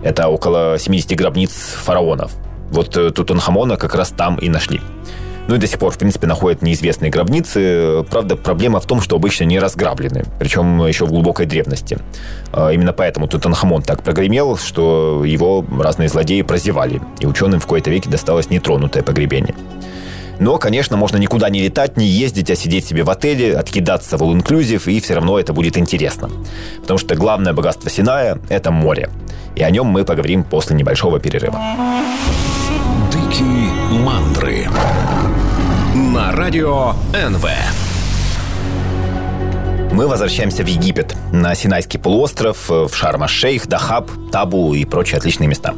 Это 0.01 0.29
около 0.29 0.77
70 0.79 1.17
гробниц 1.17 1.51
фараонов. 1.51 2.31
Вот 2.71 2.95
э, 2.95 3.11
Тутанхамона 3.11 3.75
как 3.75 3.95
раз 3.95 4.09
там 4.09 4.37
и 4.37 4.47
нашли. 4.47 4.79
Ну 5.49 5.55
и 5.55 5.57
до 5.59 5.67
сих 5.67 5.79
пор, 5.79 5.91
в 5.91 5.97
принципе, 5.97 6.27
находят 6.27 6.61
неизвестные 6.61 7.09
гробницы. 7.09 8.05
Правда, 8.09 8.35
проблема 8.35 8.81
в 8.81 8.85
том, 8.85 8.99
что 9.01 9.15
обычно 9.15 9.45
не 9.45 9.59
разграблены, 9.59 10.25
причем 10.39 10.85
еще 10.85 11.05
в 11.05 11.09
глубокой 11.09 11.45
древности. 11.45 11.99
А, 12.51 12.69
именно 12.71 12.91
поэтому 12.91 13.29
Тутанхамон 13.29 13.81
так 13.81 14.03
прогремел, 14.03 14.57
что 14.57 15.23
его 15.23 15.65
разные 15.79 16.09
злодеи 16.09 16.41
прозевали, 16.41 17.01
и 17.21 17.25
ученым 17.25 17.61
в 17.61 17.65
кои-то 17.65 17.89
веке 17.89 18.09
досталось 18.09 18.49
нетронутое 18.49 19.03
погребение. 19.03 19.55
Но, 20.39 20.57
конечно, 20.57 20.97
можно 20.97 21.17
никуда 21.17 21.49
не 21.49 21.61
летать, 21.61 21.97
не 21.97 22.05
ездить, 22.05 22.51
а 22.51 22.55
сидеть 22.55 22.85
себе 22.85 23.03
в 23.03 23.09
отеле, 23.09 23.55
откидаться 23.55 24.17
в 24.17 24.21
all 24.21 24.33
inclusive, 24.37 24.91
и 24.91 24.99
все 24.99 25.15
равно 25.15 25.39
это 25.39 25.53
будет 25.53 25.77
интересно. 25.77 26.29
Потому 26.81 26.99
что 26.99 27.15
главное 27.15 27.53
богатство 27.53 27.89
Синая– 27.89 28.39
это 28.49 28.71
море. 28.71 29.09
И 29.55 29.63
о 29.63 29.69
нем 29.71 29.87
мы 29.87 30.05
поговорим 30.05 30.43
после 30.43 30.75
небольшого 30.75 31.19
перерыва. 31.19 31.59
Дикие 33.11 33.71
мандры 34.03 34.67
на 35.95 36.31
радио 36.31 36.93
НВ. 37.13 37.47
Мы 39.91 40.07
возвращаемся 40.07 40.63
в 40.63 40.67
Египет, 40.67 41.15
на 41.31 41.55
Синайский 41.55 41.99
полуостров, 41.99 42.69
в 42.69 42.91
Шарм-Шейх, 42.93 43.67
Дахаб, 43.67 44.11
Табу 44.31 44.75
и 44.75 44.85
прочие 44.85 45.17
отличные 45.17 45.47
места. 45.47 45.73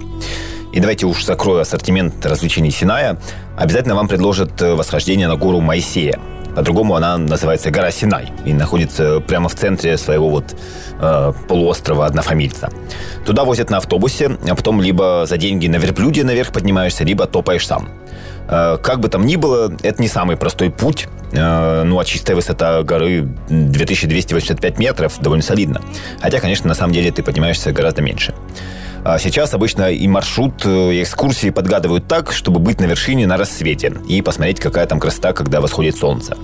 И 0.71 0.79
давайте 0.79 1.05
уж 1.05 1.23
закрою 1.23 1.62
ассортимент 1.62 2.25
развлечений 2.25 2.71
Синая. 2.71 3.17
Обязательно 3.58 3.95
вам 3.95 4.08
предложат 4.08 4.62
восхождение 4.62 5.27
на 5.27 5.36
гору 5.36 5.60
Моисея. 5.62 6.19
По-другому 6.55 6.95
она 6.95 7.17
называется 7.17 7.71
гора 7.71 7.91
Синай 7.91 8.32
и 8.43 8.53
находится 8.53 9.19
прямо 9.21 9.49
в 9.49 9.55
центре 9.55 9.97
своего 9.97 10.29
вот 10.29 10.55
э, 10.99 11.34
полуострова 11.47 12.05
однофамильца. 12.05 12.69
Туда 13.25 13.43
возят 13.43 13.69
на 13.69 13.77
автобусе, 13.77 14.38
а 14.47 14.55
потом 14.55 14.82
либо 14.82 15.25
за 15.27 15.38
деньги 15.38 15.67
на 15.67 15.77
верблюде 15.77 16.23
наверх 16.23 16.51
поднимаешься, 16.51 17.03
либо 17.03 17.27
топаешь 17.27 17.65
сам. 17.65 17.89
Э, 18.49 18.77
как 18.82 18.99
бы 18.99 19.10
там 19.10 19.25
ни 19.25 19.36
было, 19.36 19.71
это 19.84 20.01
не 20.01 20.08
самый 20.08 20.38
простой 20.38 20.71
путь. 20.71 21.08
Э, 21.32 21.84
ну, 21.84 21.99
а 21.99 22.05
чистая 22.05 22.36
высота 22.36 22.82
горы 22.84 23.29
2285 23.49 24.79
метров 24.79 25.19
довольно 25.21 25.43
солидно. 25.43 25.82
Хотя, 26.19 26.39
конечно, 26.39 26.67
на 26.67 26.75
самом 26.75 26.93
деле 26.93 27.12
ты 27.12 27.21
поднимаешься 27.21 27.71
гораздо 27.71 28.01
меньше. 28.01 28.34
А 29.04 29.18
сейчас 29.18 29.54
обычно 29.54 29.92
и 29.92 30.08
маршрут, 30.08 30.66
э, 30.66 30.94
и 30.94 31.04
экскурсии 31.04 31.50
подгадывают 31.50 32.08
так, 32.08 32.32
чтобы 32.32 32.60
быть 32.60 32.80
на 32.80 32.86
вершине 32.86 33.28
на 33.28 33.38
рассвете 33.38 33.94
и 34.08 34.22
посмотреть, 34.22 34.60
какая 34.60 34.86
там 34.86 35.00
красота, 35.00 35.34
когда 35.34 35.62
восходит 35.62 35.98
солнце. 35.98 36.38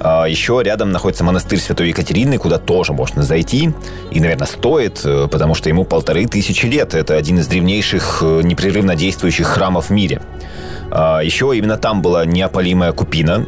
А 0.00 0.26
еще 0.26 0.60
рядом 0.64 0.90
находится 0.90 1.22
монастырь 1.22 1.60
Святой 1.60 1.88
Екатерины, 1.88 2.38
куда 2.38 2.58
тоже 2.58 2.92
можно 2.92 3.22
зайти. 3.22 3.72
И, 4.10 4.20
наверное, 4.20 4.48
стоит, 4.48 5.00
потому 5.30 5.54
что 5.54 5.68
ему 5.68 5.84
полторы 5.84 6.26
тысячи 6.26 6.66
лет. 6.66 6.94
Это 6.94 7.14
один 7.14 7.38
из 7.38 7.46
древнейших 7.46 8.20
непрерывно 8.42 8.96
действующих 8.96 9.46
храмов 9.46 9.86
в 9.86 9.90
мире. 9.90 10.20
А, 10.90 11.20
еще 11.20 11.56
именно 11.56 11.78
там 11.78 12.02
была 12.02 12.26
неопалимая 12.26 12.92
купина, 12.92 13.46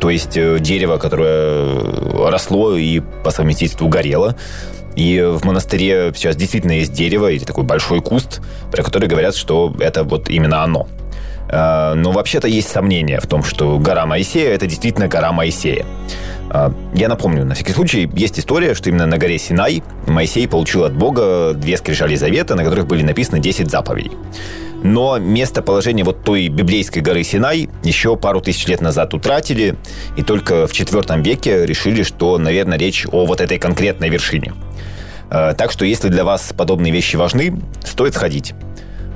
то 0.00 0.10
есть 0.10 0.36
э, 0.36 0.58
дерево, 0.60 0.96
которое 0.96 2.28
росло 2.28 2.74
и 2.74 3.00
по 3.22 3.30
совместительству 3.30 3.88
горело. 3.88 4.34
И 4.96 5.20
в 5.20 5.44
монастыре 5.44 6.12
сейчас 6.14 6.36
действительно 6.36 6.72
есть 6.72 6.92
дерево 6.92 7.30
или 7.30 7.44
такой 7.44 7.64
большой 7.64 8.00
куст, 8.00 8.40
про 8.72 8.82
который 8.82 9.08
говорят, 9.08 9.36
что 9.36 9.74
это 9.78 10.04
вот 10.04 10.28
именно 10.28 10.62
оно. 10.62 10.88
А, 11.48 11.94
но 11.94 12.12
вообще-то 12.12 12.48
есть 12.48 12.68
сомнения 12.68 13.20
в 13.20 13.26
том, 13.26 13.44
что 13.44 13.78
гора 13.78 14.06
Моисея– 14.06 14.50
это 14.54 14.66
действительно 14.66 15.06
гора 15.06 15.32
Моисея. 15.32 15.84
А, 16.50 16.72
я 16.94 17.08
напомню, 17.08 17.44
на 17.44 17.54
всякий 17.54 17.72
случай, 17.72 18.10
есть 18.14 18.38
история, 18.38 18.74
что 18.74 18.88
именно 18.88 19.06
на 19.06 19.18
горе 19.18 19.38
Синай 19.38 19.82
Моисей 20.06 20.48
получил 20.48 20.84
от 20.84 20.94
Бога 20.94 21.52
две 21.54 21.76
скрижали 21.76 22.16
завета, 22.16 22.54
на 22.54 22.64
которых 22.64 22.86
были 22.86 23.02
написаны 23.02 23.38
10 23.38 23.70
заповедей. 23.70 24.12
Но 24.82 25.18
местоположение 25.18 26.04
вот 26.04 26.22
той 26.22 26.48
библейской 26.48 27.00
горы 27.00 27.22
Синай 27.24 27.68
еще 27.82 28.16
пару 28.16 28.40
тысяч 28.40 28.66
лет 28.66 28.80
назад 28.80 29.14
утратили, 29.14 29.76
и 30.16 30.22
только 30.22 30.66
в 30.66 30.72
IV 30.72 31.22
веке 31.22 31.66
решили, 31.66 32.02
что, 32.02 32.38
наверное, 32.38 32.78
речь 32.78 33.06
о 33.10 33.24
вот 33.24 33.40
этой 33.40 33.58
конкретной 33.58 34.10
вершине. 34.10 34.52
Э, 35.30 35.54
так 35.56 35.70
что, 35.70 35.84
если 35.84 36.08
для 36.08 36.24
вас 36.24 36.52
подобные 36.56 36.92
вещи 36.92 37.16
важны, 37.16 37.60
стоит 37.84 38.14
сходить. 38.14 38.54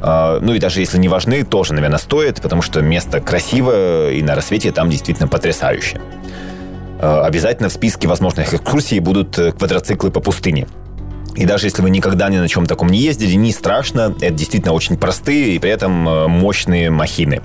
Э, 0.02 0.38
ну 0.40 0.54
и 0.54 0.58
даже 0.58 0.80
если 0.80 0.98
не 0.98 1.08
важны, 1.08 1.44
тоже, 1.44 1.74
наверное, 1.74 1.98
стоит, 1.98 2.40
потому 2.40 2.62
что 2.62 2.82
место 2.82 3.20
красивое, 3.20 4.12
и 4.12 4.22
на 4.22 4.34
рассвете 4.34 4.72
там 4.72 4.90
действительно 4.90 5.28
потрясающе. 5.28 6.00
Э, 7.00 7.22
обязательно 7.22 7.68
в 7.68 7.72
списке 7.72 8.08
возможных 8.08 8.52
экскурсий 8.54 8.98
будут 8.98 9.36
квадроциклы 9.36 10.10
по 10.10 10.20
пустыне– 10.20 10.66
и 11.36 11.46
даже 11.46 11.66
если 11.66 11.82
вы 11.82 11.90
никогда 11.90 12.28
ни 12.28 12.38
на 12.38 12.48
чем 12.48 12.66
таком 12.66 12.88
не 12.88 12.98
ездили, 12.98 13.34
не 13.34 13.52
страшно. 13.52 14.14
Это 14.20 14.32
действительно 14.32 14.72
очень 14.72 14.96
простые 14.96 15.54
и 15.54 15.58
при 15.58 15.70
этом 15.70 16.08
э, 16.08 16.26
мощные 16.26 16.90
махины. 16.90 17.42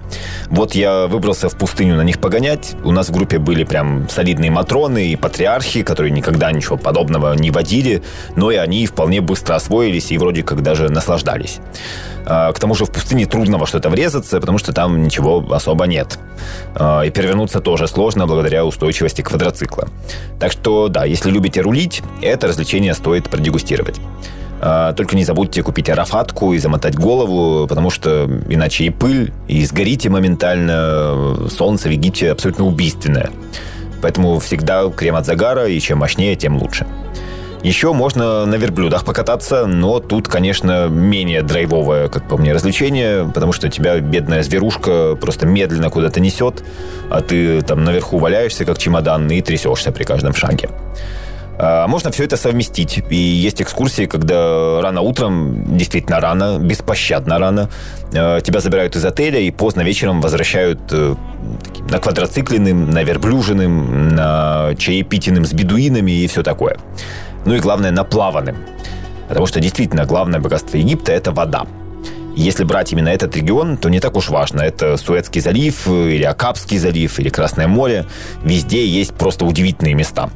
Вот 0.48 0.76
я 0.76 1.08
выбрался 1.08 1.50
в 1.50 1.58
пустыню 1.58 1.96
на 1.96 2.02
них 2.02 2.20
погонять. 2.20 2.74
У 2.84 2.92
нас 2.92 3.10
в 3.10 3.12
группе 3.12 3.38
были 3.38 3.64
прям 3.64 4.10
солидные 4.10 4.52
матроны 4.52 5.08
и 5.08 5.16
патриархи, 5.16 5.84
которые 5.84 6.12
никогда 6.12 6.52
ничего 6.52 6.78
подобного 6.78 7.34
не 7.34 7.52
водили, 7.52 8.04
но 8.36 8.52
и 8.52 8.56
они 8.56 8.86
вполне 8.88 9.22
быстро 9.22 9.56
освоились 9.56 10.12
и 10.12 10.18
вроде 10.18 10.44
как 10.44 10.62
даже 10.62 10.90
наслаждались. 10.90 11.60
А, 12.26 12.52
к 12.52 12.60
тому 12.60 12.74
же 12.74 12.86
в 12.86 12.92
пустыне 12.92 13.26
трудно 13.26 13.58
во 13.58 13.68
что-то 13.68 13.90
врезаться, 13.90 14.40
потому 14.40 14.58
что 14.58 14.74
там 14.74 15.04
ничего 15.04 15.46
особо 15.52 15.86
нет. 15.86 16.18
А, 16.74 17.04
и 17.04 17.12
перевернуться 17.12 17.60
тоже 17.60 17.88
сложно 17.88 18.26
благодаря 18.26 18.66
устойчивости 18.66 19.22
квадроцикла. 19.22 19.88
Так 20.40 20.52
что, 20.52 20.88
да, 20.88 21.06
если 21.06 21.30
любите 21.30 21.62
рулить, 21.62 22.02
это 22.22 22.48
развлечение 22.48 22.94
стоит 22.94 23.30
продегустировать. 23.30 23.75
А, 24.62 24.94
только 24.94 25.16
не 25.16 25.24
забудьте 25.24 25.62
купить 25.62 25.90
арафатку 25.90 26.54
и 26.54 26.58
замотать 26.58 26.96
голову, 26.96 27.68
потому 27.68 27.90
что 27.90 28.30
иначе 28.48 28.86
и 28.86 28.90
пыль, 28.90 29.34
и 29.48 29.66
сгорите 29.66 30.10
моментально. 30.10 31.48
Солнце 31.50 31.90
в 31.90 31.92
Египте 31.92 32.32
абсолютно 32.32 32.66
убийственное. 32.66 33.30
Поэтому 34.02 34.40
всегда 34.40 34.90
крем 34.90 35.16
от 35.16 35.26
загара, 35.26 35.68
и 35.68 35.80
чем 35.80 36.00
мощнее, 36.00 36.36
тем 36.36 36.58
лучше. 36.58 36.86
Еще 37.64 37.94
можно 37.94 38.46
на 38.46 38.56
верблюдах 38.56 39.06
покататься, 39.06 39.66
но 39.66 40.00
тут, 40.00 40.28
конечно, 40.28 40.88
менее 40.88 41.42
драйвовое, 41.42 42.10
как 42.10 42.28
по 42.28 42.38
мне, 42.38 42.54
развлечение, 42.54 43.28
потому 43.34 43.54
что 43.54 43.70
тебя 43.70 44.00
бедная 44.00 44.44
зверушка 44.44 45.16
просто 45.20 45.48
медленно 45.48 45.90
куда-то 45.90 46.20
несет, 46.20 46.64
а 47.10 47.22
ты 47.22 47.64
там 47.64 47.84
наверху 47.84 48.20
валяешься, 48.20 48.66
как 48.66 48.78
чемодан, 48.78 49.32
и 49.32 49.42
трясешься 49.42 49.92
при 49.92 50.04
каждом 50.04 50.36
шаге. 50.36 50.70
А 51.58 51.88
можно 51.88 52.12
все 52.12 52.24
это 52.26 52.38
совместить. 52.38 53.04
И 53.10 53.16
есть 53.16 53.62
экскурсии, 53.62 54.06
когда 54.06 54.82
рано 54.82 55.02
утром, 55.02 55.78
действительно 55.78 56.20
рано, 56.20 56.60
беспощадно 56.60 57.40
рано, 57.40 57.70
э, 58.14 58.42
тебя 58.44 58.60
забирают 58.60 58.96
из 58.96 59.06
отеля 59.06 59.40
и 59.40 59.52
поздно 59.52 59.82
вечером 59.82 60.22
возвращают 60.22 60.80
э, 60.92 61.16
на 61.90 62.00
квадроцикленным, 62.00 62.90
на 62.90 63.04
верблюжиным, 63.04 64.10
на 64.10 64.76
чаепитиным 64.78 65.46
с 65.46 65.54
бедуинами 65.54 66.12
и 66.12 66.28
все 66.28 66.44
такое 66.44 66.78
ну 67.46 67.54
и 67.56 67.60
главное, 67.60 67.92
наплаванным. 67.92 68.58
Потому 69.28 69.46
что 69.48 69.60
действительно 69.60 70.06
главное 70.06 70.40
богатство 70.40 70.78
Египта– 70.78 71.12
это 71.14 71.32
вода. 71.32 71.66
Если 72.36 72.66
брать 72.66 72.92
именно 72.92 73.10
этот 73.10 73.36
регион, 73.36 73.78
то 73.78 73.90
не 73.90 74.00
так 74.00 74.18
уж 74.18 74.30
важно. 74.30 74.62
Это 74.62 74.98
Суэцкий 74.98 75.40
залив, 75.40 75.88
или 75.88 76.24
Акапский 76.24 76.78
залив, 76.78 77.18
или 77.18 77.30
Красное 77.30 77.68
море. 77.68 78.06
Везде 78.44 78.86
есть 78.86 79.14
просто 79.14 79.46
удивительные 79.46 79.94
места. 79.94 80.30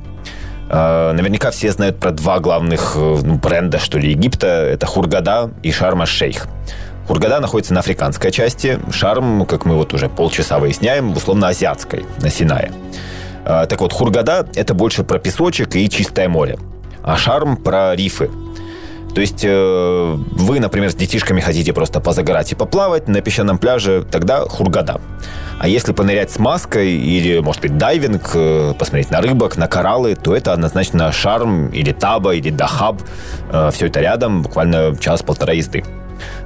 Э, 0.70 1.12
наверняка 1.14 1.52
все 1.52 1.72
знают 1.72 2.00
про 2.00 2.12
два 2.12 2.40
главных 2.40 2.94
э, 2.96 3.18
ну, 3.24 3.36
бренда, 3.36 3.80
что 3.80 3.98
ли, 3.98 4.12
Египта. 4.12 4.48
Это 4.48 4.86
Хургада 4.86 5.52
и 5.64 5.72
Шарм-Шейх. 5.72 6.48
Хургада 7.08 7.40
находится 7.40 7.74
на 7.74 7.80
африканской 7.80 8.32
части, 8.32 8.80
Шарм, 8.92 9.46
как 9.48 9.66
мы 9.66 9.76
вот 9.76 9.94
уже 9.94 10.10
полчаса 10.10 10.60
выясняем, 10.60 11.12
условно-азиатской, 11.14 12.06
на 12.22 12.30
Синае. 12.30 12.72
Э, 13.46 13.66
так 13.68 13.82
вот, 13.82 13.94
Хургада– 13.94 14.48
это 14.56 14.76
больше 14.76 15.04
про 15.04 15.18
песочек 15.18 15.76
и 15.76 15.90
чистое 15.90 16.30
море, 16.30 16.60
а 17.02 17.18
Шарм– 17.18 17.58
про 17.64 17.96
рифы. 17.96 18.30
То 19.14 19.22
есть 19.22 19.44
вы, 19.44 20.60
например, 20.60 20.92
с 20.92 20.96
детишками 20.96 21.42
хотите 21.42 21.74
просто 21.74 22.00
позагорать 22.00 22.52
и 22.52 22.56
поплавать 22.56 23.08
на 23.08 23.22
песчаном 23.22 23.58
пляже, 23.58 24.06
тогда 24.10 24.42
Хургада. 24.42 25.02
А 25.60 25.68
если 25.68 25.92
понырять 25.92 26.32
с 26.32 26.40
маской 26.40 26.94
или, 26.94 27.40
может 27.40 27.62
быть, 27.62 27.78
дайвинг, 27.78 28.32
э, 28.34 28.74
посмотреть 28.80 29.12
на 29.12 29.20
рыбок, 29.20 29.58
на 29.58 29.68
кораллы, 29.68 30.16
то 30.16 30.34
это 30.34 30.54
однозначно 30.54 31.12
шарм 31.12 31.68
или 31.68 31.92
таба 31.92 32.34
или 32.34 32.50
дахаб. 32.50 33.02
Э, 33.52 33.70
Все 33.74 33.88
это 33.88 34.00
рядом, 34.00 34.42
буквально 34.42 34.96
час-полтора 34.96 35.52
езды. 35.52 35.84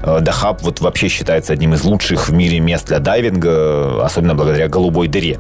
Э, 0.02 0.20
Дахаб 0.20 0.64
вот 0.64 0.82
вообще 0.82 1.10
считается 1.10 1.54
одним 1.54 1.76
из 1.76 1.84
лучших 1.84 2.30
в 2.30 2.34
мире 2.34 2.60
мест 2.60 2.88
для 2.88 2.98
дайвинга, 2.98 4.04
особенно 4.04 4.34
благодаря 4.34 4.68
голубой 4.68 5.08
дыре. 5.08 5.38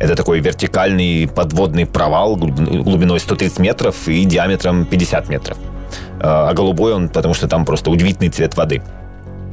Это 0.00 0.16
такой 0.16 0.40
вертикальный 0.40 1.28
подводный 1.28 1.86
провал 1.86 2.34
глубиной 2.36 3.20
130 3.20 3.60
метров 3.60 4.08
и 4.08 4.24
диаметром 4.24 4.86
50 4.86 5.28
метров. 5.28 5.56
А 6.26 6.54
голубой 6.54 6.94
он, 6.94 7.10
потому 7.10 7.34
что 7.34 7.48
там 7.48 7.66
просто 7.66 7.90
удивительный 7.90 8.30
цвет 8.30 8.56
воды. 8.56 8.82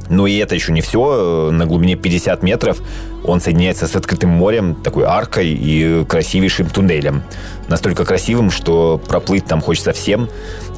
Но 0.08 0.26
и 0.26 0.36
это 0.38 0.54
еще 0.54 0.72
не 0.72 0.80
все. 0.80 1.50
На 1.52 1.66
глубине 1.66 1.96
50 1.96 2.42
метров 2.42 2.78
он 3.24 3.42
соединяется 3.42 3.86
с 3.86 3.94
открытым 3.94 4.30
морем, 4.30 4.74
такой 4.74 5.04
аркой 5.04 5.48
и 5.48 6.04
красивейшим 6.06 6.70
туннелем. 6.70 7.24
Настолько 7.68 8.06
красивым, 8.06 8.50
что 8.50 8.98
проплыть 9.06 9.44
там 9.44 9.60
хочется 9.60 9.92
всем. 9.92 10.30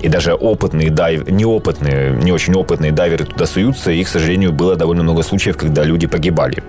И 0.02 0.08
даже 0.08 0.34
опытные 0.34 0.90
дайв... 0.90 1.28
неопытные, 1.28 2.10
не 2.16 2.32
очень 2.32 2.54
опытные 2.54 2.90
дайверы 2.90 3.24
туда 3.24 3.46
суются. 3.46 3.92
И, 3.92 4.02
к 4.02 4.08
сожалению, 4.08 4.52
было 4.52 4.74
довольно 4.74 5.04
много 5.04 5.22
случаев, 5.22 5.56
когда 5.56 5.84
люди 5.84 6.08
погибали. 6.08 6.64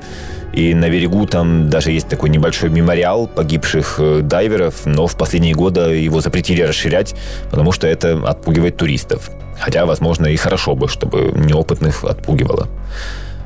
И 0.56 0.74
на 0.74 0.89
берегу 0.89 1.26
там 1.26 1.70
даже 1.70 1.91
есть 1.91 2.08
такой 2.08 2.30
небольшой 2.30 2.70
мемориал 2.70 3.28
погибших 3.28 3.96
э, 4.00 4.22
дайверов, 4.22 4.86
но 4.86 5.06
в 5.06 5.15
последние 5.18 5.54
годы 5.54 5.82
его 5.82 6.22
запретили 6.22 6.62
расширять, 6.62 7.13
потому 7.52 7.74
что 7.74 7.88
это 7.88 8.22
отпугивает 8.26 8.78
туристов. 8.78 9.30
Хотя, 9.60 9.86
возможно, 9.86 10.28
и 10.28 10.36
хорошо 10.38 10.76
бы, 10.76 10.88
чтобы 10.88 11.34
неопытных 11.36 12.06
отпугивало. 12.06 12.68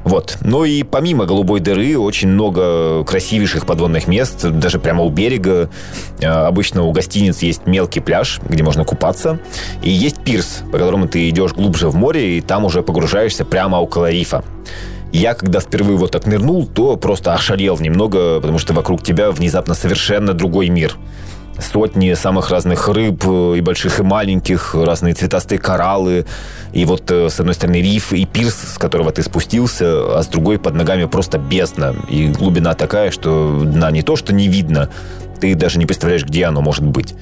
Вот. 0.04 0.38
Ну 0.41 0.63
и 0.63 0.84
помимо 0.84 1.26
голубой 1.26 1.60
дыры 1.60 1.98
очень 1.98 2.30
много 2.30 3.04
красивейших 3.04 3.65
подводных 3.65 4.08
мест, 4.08 4.45
даже 4.48 4.80
прямо 4.80 5.04
у 5.04 5.10
берега. 5.10 5.69
Э, 6.19 6.28
обычно 6.28 6.84
у 6.84 6.91
гостиниц 6.91 7.39
есть 7.41 7.65
мелкий 7.65 8.00
пляж, 8.00 8.39
где 8.48 8.63
можно 8.63 8.86
купаться. 8.86 9.39
И 9.82 9.89
есть 9.89 10.24
пирс, 10.24 10.62
по 10.72 10.78
которому 10.78 11.08
ты 11.08 11.28
идешь 11.30 11.54
глубже 11.54 11.89
в 11.89 11.95
море, 11.95 12.38
и 12.38 12.41
там 12.41 12.65
уже 12.65 12.82
погружаешься 12.82 13.45
прямо 13.45 13.78
около 13.78 14.10
рифа. 14.12 14.43
Я, 15.12 15.34
когда 15.34 15.60
впервые 15.60 15.98
вот 15.98 16.12
так 16.12 16.26
нырнул, 16.28 16.67
то 16.67 16.95
просто 16.95 17.34
ошалел 17.34 17.78
немного, 17.80 18.39
потому 18.39 18.60
что 18.60 18.74
вокруг 18.74 19.04
тебя 19.04 19.32
внезапно 19.32 19.74
совершенно 19.74 20.34
другой 20.34 20.69
мир 20.69 20.95
сотни 21.62 22.13
самых 22.13 22.52
разных 22.52 22.88
рыб, 22.88 23.24
э, 23.26 23.56
и 23.58 23.62
больших, 23.62 24.00
и 24.00 24.04
маленьких, 24.04 24.76
разные 24.76 25.13
цветастые 25.13 25.60
кораллы, 25.60 26.26
и 26.74 26.86
вот 26.86 27.10
э, 27.12 27.30
с 27.30 27.39
одной 27.39 27.54
стороны 27.54 27.82
риф 27.82 28.13
и 28.13 28.26
пирс, 28.26 28.56
с 28.76 28.78
которого 28.78 29.12
ты 29.12 29.24
спустился, 29.24 30.17
а 30.17 30.24
с 30.24 30.28
другой 30.28 30.58
под 30.58 30.76
ногами 30.76 31.06
просто 31.06 31.38
бездна, 31.38 31.95
и 32.10 32.28
глубина 32.28 32.74
такая, 32.74 33.12
что 33.12 33.62
дна 33.65 33.91
не 33.91 34.02
то, 34.02 34.15
что 34.15 34.34
не 34.34 34.48
видно, 34.48 34.89
ты 35.39 35.56
даже 35.56 35.80
не 35.80 35.86
представляешь, 35.86 36.26
где 36.26 36.45
оно 36.45 36.62
может 36.62 36.86
быть. 36.86 37.15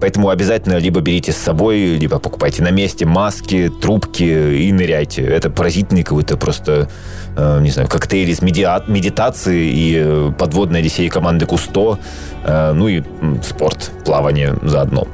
Поэтому 0.00 0.30
обязательно 0.30 0.78
либо 0.78 1.00
берите 1.00 1.32
с 1.32 1.36
собой, 1.36 1.98
либо 1.98 2.18
покупайте 2.18 2.62
на 2.62 2.70
месте 2.70 3.04
маски, 3.04 3.70
трубки 3.80 4.22
и 4.22 4.72
ныряйте. 4.72 5.22
Это 5.22 5.50
поразительный 5.50 6.02
какой-то 6.02 6.36
просто, 6.38 6.88
э, 7.36 7.60
не 7.60 7.70
знаю, 7.70 7.88
коктейль 7.88 8.30
из 8.30 8.40
медиа- 8.40 8.90
медитации 8.90 9.70
и 9.70 10.02
э, 10.02 10.32
подводной 10.38 10.80
Одиссеи 10.80 11.08
команды 11.08 11.44
Кусто, 11.44 11.98
э, 12.44 12.72
ну 12.72 12.88
и 12.88 13.02
спорт, 13.42 13.90
плавание 14.04 14.56
заодно. 14.62 15.06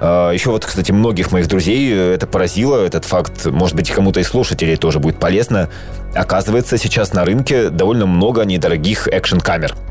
Еще 0.00 0.50
вот, 0.50 0.64
кстати, 0.64 0.92
многих 0.92 1.32
моих 1.32 1.48
друзей 1.48 1.92
это 1.92 2.28
поразило, 2.28 2.76
этот 2.76 3.04
факт, 3.04 3.46
может 3.46 3.74
быть, 3.74 3.90
кому-то 3.90 4.20
из 4.20 4.28
слушателей 4.28 4.76
тоже 4.76 5.00
будет 5.00 5.18
полезно. 5.18 5.68
Оказывается, 6.14 6.78
сейчас 6.78 7.12
на 7.14 7.24
рынке 7.24 7.68
довольно 7.68 8.06
много 8.06 8.44
недорогих 8.44 9.08
экшн-камер– 9.08 9.74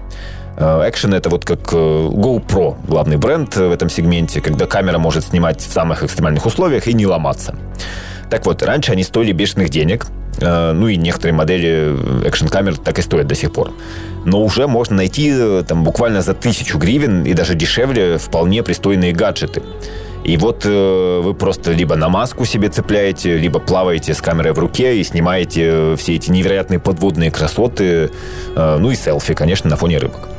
Action 0.58 1.16
это 1.16 1.30
вот 1.30 1.46
как 1.46 1.72
э, 1.72 1.76
GoPro, 1.76 2.78
главный 2.88 3.18
бренд 3.18 3.56
в 3.56 3.72
этом 3.72 3.90
сегменте, 3.90 4.42
когда 4.42 4.66
камера 4.66 4.98
может 4.98 5.26
снимать 5.26 5.62
в 5.62 5.72
самых 5.72 6.04
экстремальных 6.04 6.46
условиях 6.46 6.88
и 6.88 6.94
не 6.94 7.06
ломаться. 7.06 7.56
Так 8.30 8.46
вот, 8.46 8.64
раньше 8.64 8.92
они 8.92 9.04
стоили 9.04 9.32
бешеных 9.34 9.70
денег, 9.70 10.08
э, 10.40 10.72
ну 10.74 10.88
и 10.88 10.96
некоторые 10.96 11.34
модели 11.34 11.96
экшн-камер 12.26 12.78
так 12.78 12.98
и 12.98 13.04
стоят 13.04 13.28
до 13.28 13.36
сих 13.36 13.52
пор. 13.52 13.72
Но 14.26 14.44
уже 14.44 14.68
можно 14.68 14.96
найти 14.96 15.32
э, 15.32 15.64
там 15.68 15.84
буквально 15.84 16.22
за 16.22 16.34
тысячу 16.34 16.80
гривен 16.80 17.24
и 17.24 17.34
даже 17.34 17.54
дешевле 17.54 18.18
вполне 18.18 18.64
пристойные 18.64 19.14
гаджеты. 19.14 19.62
И 20.24 20.38
вот 20.38 20.64
э, 20.66 21.22
вы 21.24 21.36
просто 21.36 21.72
либо 21.72 21.96
на 21.96 22.10
маску 22.10 22.46
себе 22.46 22.70
цепляете, 22.70 23.38
либо 23.38 23.60
плаваете 23.60 24.16
с 24.16 24.22
камерой 24.22 24.54
в 24.54 24.60
руке 24.60 24.98
и 24.98 25.04
снимаете 25.04 25.96
все 25.98 26.16
эти 26.16 26.32
невероятные 26.32 26.80
подводные 26.80 27.30
красоты, 27.30 28.10
э, 28.56 28.78
ну 28.80 28.90
и 28.90 28.96
селфи, 28.96 29.36
конечно, 29.36 29.70
на 29.70 29.78
фоне 29.78 30.00
рыбок. 30.00 30.37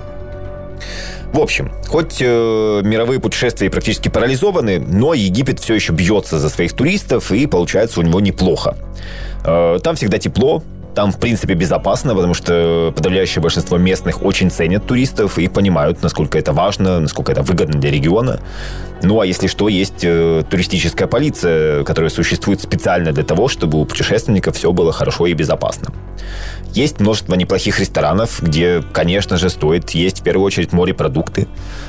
В 1.33 1.41
общем, 1.41 1.73
хоть 1.87 2.19
э, 2.21 2.81
мировые 2.85 3.21
путешествия 3.21 3.71
практически 3.71 4.09
парализованы, 4.09 4.79
но 4.81 5.15
Египет 5.15 5.61
все 5.61 5.75
еще 5.75 5.93
бьется 5.93 6.39
за 6.39 6.49
своих 6.49 6.73
туристов, 6.73 7.31
и 7.33 7.47
получается 7.47 8.01
у 8.01 8.03
него 8.03 8.21
неплохо. 8.21 8.77
Э, 9.45 9.79
там 9.83 9.97
всегда 9.97 10.19
тепло, 10.19 10.63
там, 10.99 11.13
в 11.13 11.19
принципе, 11.21 11.55
безопасно, 11.55 12.13
потому 12.13 12.35
что 12.35 12.93
подавляющее 12.97 13.41
большинство 13.41 13.79
местных 13.79 14.25
очень 14.25 14.51
ценят 14.51 14.85
туристов 14.85 15.39
и 15.39 15.47
понимают, 15.47 16.03
насколько 16.03 16.37
это 16.37 16.53
важно, 16.53 16.99
насколько 16.99 17.31
это 17.31 17.43
выгодно 17.43 17.79
для 17.79 17.93
региона. 17.93 18.41
Ну, 19.05 19.21
а 19.21 19.25
если 19.25 19.47
что, 19.47 19.69
есть 19.69 20.03
э, 20.03 20.43
туристическая 20.51 21.07
полиция, 21.07 21.85
которая 21.85 22.11
существует 22.11 22.61
специально 22.61 23.13
для 23.13 23.23
того, 23.23 23.47
чтобы 23.47 23.81
у 23.81 23.85
путешественников 23.85 24.57
все 24.57 24.73
было 24.73 24.93
хорошо 24.93 25.27
и 25.27 25.35
безопасно. 25.35 25.93
Есть 26.73 26.99
множество 26.99 27.37
неплохих 27.37 27.79
ресторанов, 27.79 28.43
где, 28.43 28.83
конечно 28.93 29.37
же, 29.37 29.51
стоит 29.51 29.91
есть 29.91 30.19
в 30.19 30.23
первую 30.25 30.45
очередь 30.45 30.73
морепродукты. 30.73 31.47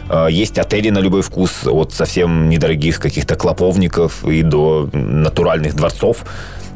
Э, 0.07 0.27
есть 0.29 0.59
отели 0.59 0.91
на 0.91 0.99
любой 0.99 1.23
вкус, 1.23 1.65
от 1.65 1.93
совсем 1.93 2.47
недорогих 2.47 2.99
каких-то 2.99 3.35
клоповников 3.35 4.23
и 4.23 4.43
до 4.43 4.87
натуральных 4.93 5.73
дворцов. 5.73 6.25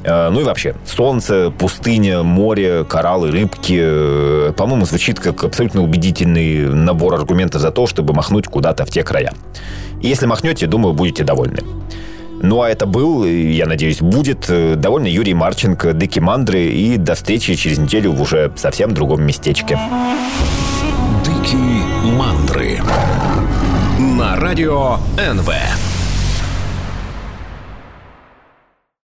Э, 0.03 0.29
ну 0.29 0.41
и 0.41 0.43
вообще, 0.43 0.75
солнце, 0.85 1.51
пустыня, 1.57 2.23
море, 2.23 2.83
кораллы, 2.83 3.31
рыбки. 3.31 3.79
Э, 3.79 4.53
по-моему, 4.55 4.85
звучит 4.85 5.19
как 5.19 5.43
абсолютно 5.43 5.81
убедительный 5.81 6.67
набор 6.67 7.13
аргументов 7.15 7.61
за 7.61 7.71
то, 7.71 7.87
чтобы 7.87 8.13
махнуть 8.13 8.47
куда-то 8.47 8.85
в 8.85 8.89
те 8.89 9.03
края. 9.03 9.33
И 10.01 10.07
если 10.07 10.25
махнете, 10.25 10.67
думаю, 10.67 10.93
будете 10.93 11.23
довольны. 11.23 11.59
Ну 12.41 12.61
а 12.61 12.69
это 12.69 12.85
был, 12.85 13.23
я 13.23 13.65
надеюсь, 13.65 14.01
будет 14.01 14.49
э, 14.49 14.75
довольно 14.75 15.07
Юрий 15.07 15.33
Марченко, 15.33 15.93
Дыки 15.93 16.19
Мандры. 16.19 16.65
И 16.65 16.97
до 16.97 17.15
встречи 17.15 17.55
через 17.55 17.77
неделю 17.77 18.11
в 18.11 18.21
уже 18.21 18.51
совсем 18.57 18.93
другом 18.93 19.23
местечке. 19.23 19.79
Дыки 21.23 21.55
Мандры 22.17 22.81
на 23.97 24.35
радио 24.35 24.97
НВ. 25.17 25.92